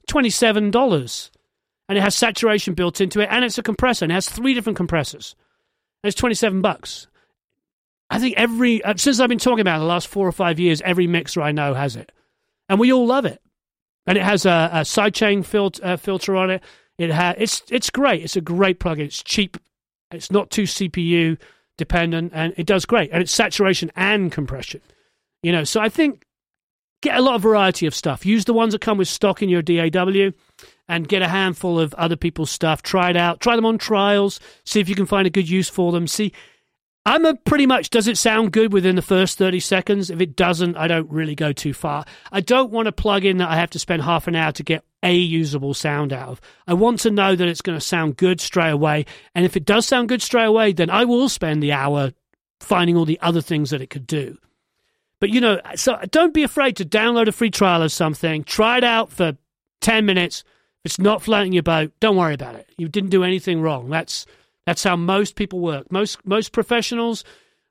$27. 0.09 1.31
And 1.89 1.97
it 1.97 2.01
has 2.01 2.15
saturation 2.15 2.73
built 2.73 3.01
into 3.01 3.19
it, 3.19 3.29
and 3.31 3.43
it's 3.43 3.57
a 3.57 3.63
compressor, 3.63 4.05
and 4.05 4.11
it 4.11 4.15
has 4.15 4.29
three 4.29 4.53
different 4.53 4.77
compressors. 4.77 5.35
And 6.03 6.09
it's 6.09 6.19
27 6.19 6.61
bucks. 6.61 7.07
I 8.09 8.19
think 8.19 8.35
every, 8.37 8.83
uh, 8.83 8.95
since 8.97 9.19
I've 9.19 9.29
been 9.29 9.39
talking 9.39 9.61
about 9.61 9.77
it 9.77 9.79
the 9.79 9.85
last 9.85 10.07
four 10.07 10.27
or 10.27 10.31
five 10.31 10.59
years, 10.59 10.81
every 10.81 11.07
mixer 11.07 11.41
I 11.41 11.51
know 11.51 11.73
has 11.73 11.95
it 11.95 12.11
and 12.71 12.79
we 12.79 12.93
all 12.93 13.05
love 13.05 13.25
it. 13.25 13.41
And 14.07 14.17
it 14.17 14.23
has 14.23 14.45
a, 14.45 14.69
a 14.71 14.79
sidechain 14.79 15.45
filter, 15.45 15.85
uh, 15.85 15.97
filter 15.97 16.37
on 16.37 16.49
it. 16.49 16.63
It 16.97 17.11
ha- 17.11 17.35
it's 17.37 17.61
it's 17.69 17.89
great. 17.89 18.23
It's 18.23 18.37
a 18.37 18.41
great 18.41 18.79
plugin. 18.79 19.01
It's 19.01 19.21
cheap. 19.21 19.57
It's 20.09 20.31
not 20.31 20.49
too 20.49 20.63
CPU 20.63 21.37
dependent, 21.77 22.31
and 22.33 22.53
it 22.55 22.65
does 22.65 22.85
great. 22.85 23.11
And 23.11 23.21
it's 23.21 23.33
saturation 23.33 23.91
and 23.95 24.31
compression. 24.31 24.79
You 25.43 25.51
know, 25.51 25.65
so 25.65 25.81
I 25.81 25.89
think 25.89 26.23
get 27.01 27.17
a 27.17 27.21
lot 27.21 27.35
of 27.35 27.41
variety 27.41 27.85
of 27.85 27.93
stuff. 27.93 28.25
Use 28.25 28.45
the 28.45 28.53
ones 28.53 28.71
that 28.71 28.79
come 28.79 28.97
with 28.97 29.09
stock 29.09 29.43
in 29.43 29.49
your 29.49 29.61
DAW, 29.61 30.31
and 30.87 31.07
get 31.07 31.21
a 31.21 31.27
handful 31.27 31.77
of 31.77 31.93
other 31.95 32.15
people's 32.15 32.51
stuff. 32.51 32.81
Try 32.81 33.09
it 33.09 33.17
out. 33.17 33.41
Try 33.41 33.57
them 33.57 33.65
on 33.65 33.79
trials. 33.79 34.39
See 34.63 34.79
if 34.79 34.87
you 34.87 34.95
can 34.95 35.05
find 35.05 35.27
a 35.27 35.31
good 35.31 35.49
use 35.49 35.67
for 35.67 35.91
them. 35.91 36.07
See 36.07 36.31
I'm 37.05 37.25
a 37.25 37.35
pretty 37.35 37.65
much, 37.65 37.89
does 37.89 38.07
it 38.07 38.17
sound 38.17 38.51
good 38.51 38.71
within 38.73 38.95
the 38.95 39.01
first 39.01 39.37
30 39.37 39.59
seconds? 39.59 40.09
If 40.11 40.21
it 40.21 40.35
doesn't, 40.35 40.77
I 40.77 40.87
don't 40.87 41.09
really 41.09 41.33
go 41.33 41.51
too 41.51 41.73
far. 41.73 42.05
I 42.31 42.41
don't 42.41 42.71
want 42.71 42.87
a 42.87 42.91
plug-in 42.91 43.37
that 43.37 43.49
I 43.49 43.55
have 43.55 43.71
to 43.71 43.79
spend 43.79 44.03
half 44.03 44.27
an 44.27 44.35
hour 44.35 44.51
to 44.51 44.63
get 44.63 44.83
a 45.01 45.13
usable 45.13 45.73
sound 45.73 46.13
out 46.13 46.29
of. 46.29 46.41
I 46.67 46.75
want 46.75 46.99
to 46.99 47.11
know 47.11 47.35
that 47.35 47.47
it's 47.47 47.61
going 47.61 47.77
to 47.77 47.83
sound 47.83 48.17
good 48.17 48.39
straight 48.39 48.69
away. 48.69 49.05
And 49.33 49.45
if 49.45 49.57
it 49.57 49.65
does 49.65 49.87
sound 49.87 50.09
good 50.09 50.21
straight 50.21 50.45
away, 50.45 50.73
then 50.73 50.91
I 50.91 51.05
will 51.05 51.27
spend 51.27 51.63
the 51.63 51.71
hour 51.71 52.11
finding 52.59 52.95
all 52.95 53.05
the 53.05 53.19
other 53.21 53.41
things 53.41 53.71
that 53.71 53.81
it 53.81 53.89
could 53.89 54.05
do. 54.05 54.37
But, 55.19 55.31
you 55.31 55.41
know, 55.41 55.59
so 55.75 55.99
don't 56.11 56.35
be 56.35 56.43
afraid 56.43 56.75
to 56.77 56.85
download 56.85 57.27
a 57.27 57.31
free 57.31 57.49
trial 57.49 57.81
of 57.81 57.91
something. 57.91 58.43
Try 58.43 58.77
it 58.77 58.83
out 58.83 59.11
for 59.11 59.37
10 59.81 60.05
minutes. 60.05 60.43
If 60.83 60.91
it's 60.91 60.99
not 60.99 61.23
floating 61.23 61.53
your 61.53 61.63
boat, 61.63 61.93
don't 61.99 62.15
worry 62.15 62.35
about 62.35 62.55
it. 62.55 62.69
You 62.77 62.87
didn't 62.87 63.09
do 63.09 63.23
anything 63.23 63.61
wrong. 63.61 63.89
That's 63.89 64.27
that's 64.65 64.83
how 64.83 64.95
most 64.95 65.35
people 65.35 65.59
work. 65.59 65.91
Most 65.91 66.25
most 66.25 66.51
professionals, 66.51 67.23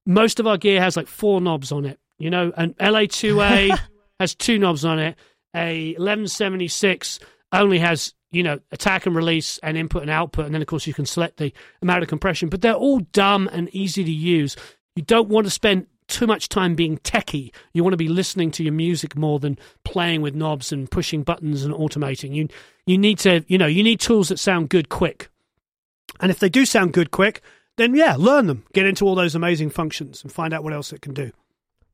most 0.06 0.40
of 0.40 0.46
our 0.46 0.56
gear 0.56 0.80
has 0.80 0.96
like 0.96 1.06
four 1.06 1.40
knobs 1.40 1.72
on 1.72 1.84
it. 1.84 1.98
You 2.18 2.30
know, 2.30 2.52
an 2.56 2.74
LA2A 2.74 3.78
has 4.20 4.34
two 4.34 4.58
knobs 4.58 4.84
on 4.84 4.98
it. 4.98 5.16
A 5.54 5.92
1176 5.92 7.18
only 7.52 7.78
has 7.78 8.14
you 8.30 8.42
know 8.42 8.60
attack 8.70 9.06
and 9.06 9.16
release 9.16 9.58
and 9.62 9.76
input 9.76 10.02
and 10.02 10.10
output, 10.10 10.46
and 10.46 10.54
then 10.54 10.62
of 10.62 10.68
course 10.68 10.86
you 10.86 10.94
can 10.94 11.06
select 11.06 11.38
the 11.38 11.52
amount 11.82 12.02
of 12.02 12.08
compression. 12.08 12.48
But 12.48 12.62
they're 12.62 12.74
all 12.74 13.00
dumb 13.00 13.48
and 13.52 13.68
easy 13.74 14.04
to 14.04 14.10
use. 14.10 14.56
You 14.96 15.02
don't 15.02 15.28
want 15.28 15.46
to 15.46 15.50
spend 15.50 15.86
too 16.08 16.26
much 16.26 16.48
time 16.48 16.74
being 16.74 16.98
techie. 16.98 17.52
You 17.72 17.84
want 17.84 17.92
to 17.92 17.98
be 17.98 18.08
listening 18.08 18.50
to 18.52 18.64
your 18.64 18.72
music 18.72 19.16
more 19.16 19.38
than 19.38 19.58
playing 19.84 20.22
with 20.22 20.34
knobs 20.34 20.72
and 20.72 20.90
pushing 20.90 21.22
buttons 21.22 21.64
and 21.64 21.72
automating. 21.72 22.34
You 22.34 22.48
you 22.86 22.98
need 22.98 23.18
to 23.20 23.44
you 23.48 23.58
know 23.58 23.66
you 23.66 23.82
need 23.82 24.00
tools 24.00 24.28
that 24.28 24.38
sound 24.38 24.68
good 24.68 24.88
quick. 24.88 25.30
And 26.18 26.30
if 26.30 26.38
they 26.38 26.48
do 26.48 26.66
sound 26.66 26.92
good 26.92 27.10
quick, 27.10 27.42
then 27.76 27.94
yeah, 27.94 28.16
learn 28.18 28.46
them. 28.46 28.64
Get 28.72 28.86
into 28.86 29.06
all 29.06 29.14
those 29.14 29.34
amazing 29.34 29.70
functions 29.70 30.22
and 30.22 30.32
find 30.32 30.52
out 30.52 30.64
what 30.64 30.72
else 30.72 30.92
it 30.92 31.00
can 31.00 31.14
do. 31.14 31.30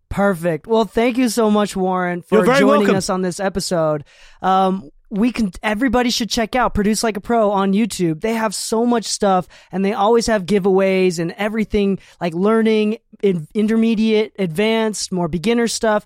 Perfect. 0.09 0.66
Well, 0.66 0.85
thank 0.85 1.18
you 1.18 1.29
so 1.29 1.50
much, 1.50 1.76
Warren, 1.76 2.22
for 2.22 2.44
joining 2.44 2.66
welcome. 2.66 2.96
us 2.96 3.11
on 3.11 3.22
this 3.22 3.40
episode. 3.40 4.05
Um, 4.40 4.90
we 5.11 5.31
can 5.31 5.52
everybody 5.62 6.11
should 6.11 6.29
check 6.29 6.57
out 6.57 6.74
produce 6.74 7.05
like 7.05 7.16
a 7.16 7.20
pro 7.20 7.50
on 7.50 7.72
youtube 7.72 8.20
they 8.20 8.35
have 8.35 8.55
so 8.55 8.85
much 8.85 9.05
stuff 9.05 9.46
and 9.70 9.85
they 9.85 9.92
always 9.92 10.26
have 10.26 10.46
giveaways 10.46 11.18
and 11.18 11.33
everything 11.33 11.98
like 12.20 12.35
learning 12.35 12.98
in, 13.22 13.46
intermediate 13.55 14.33
advanced 14.38 15.12
more 15.12 15.29
beginner 15.29 15.68
stuff 15.68 16.05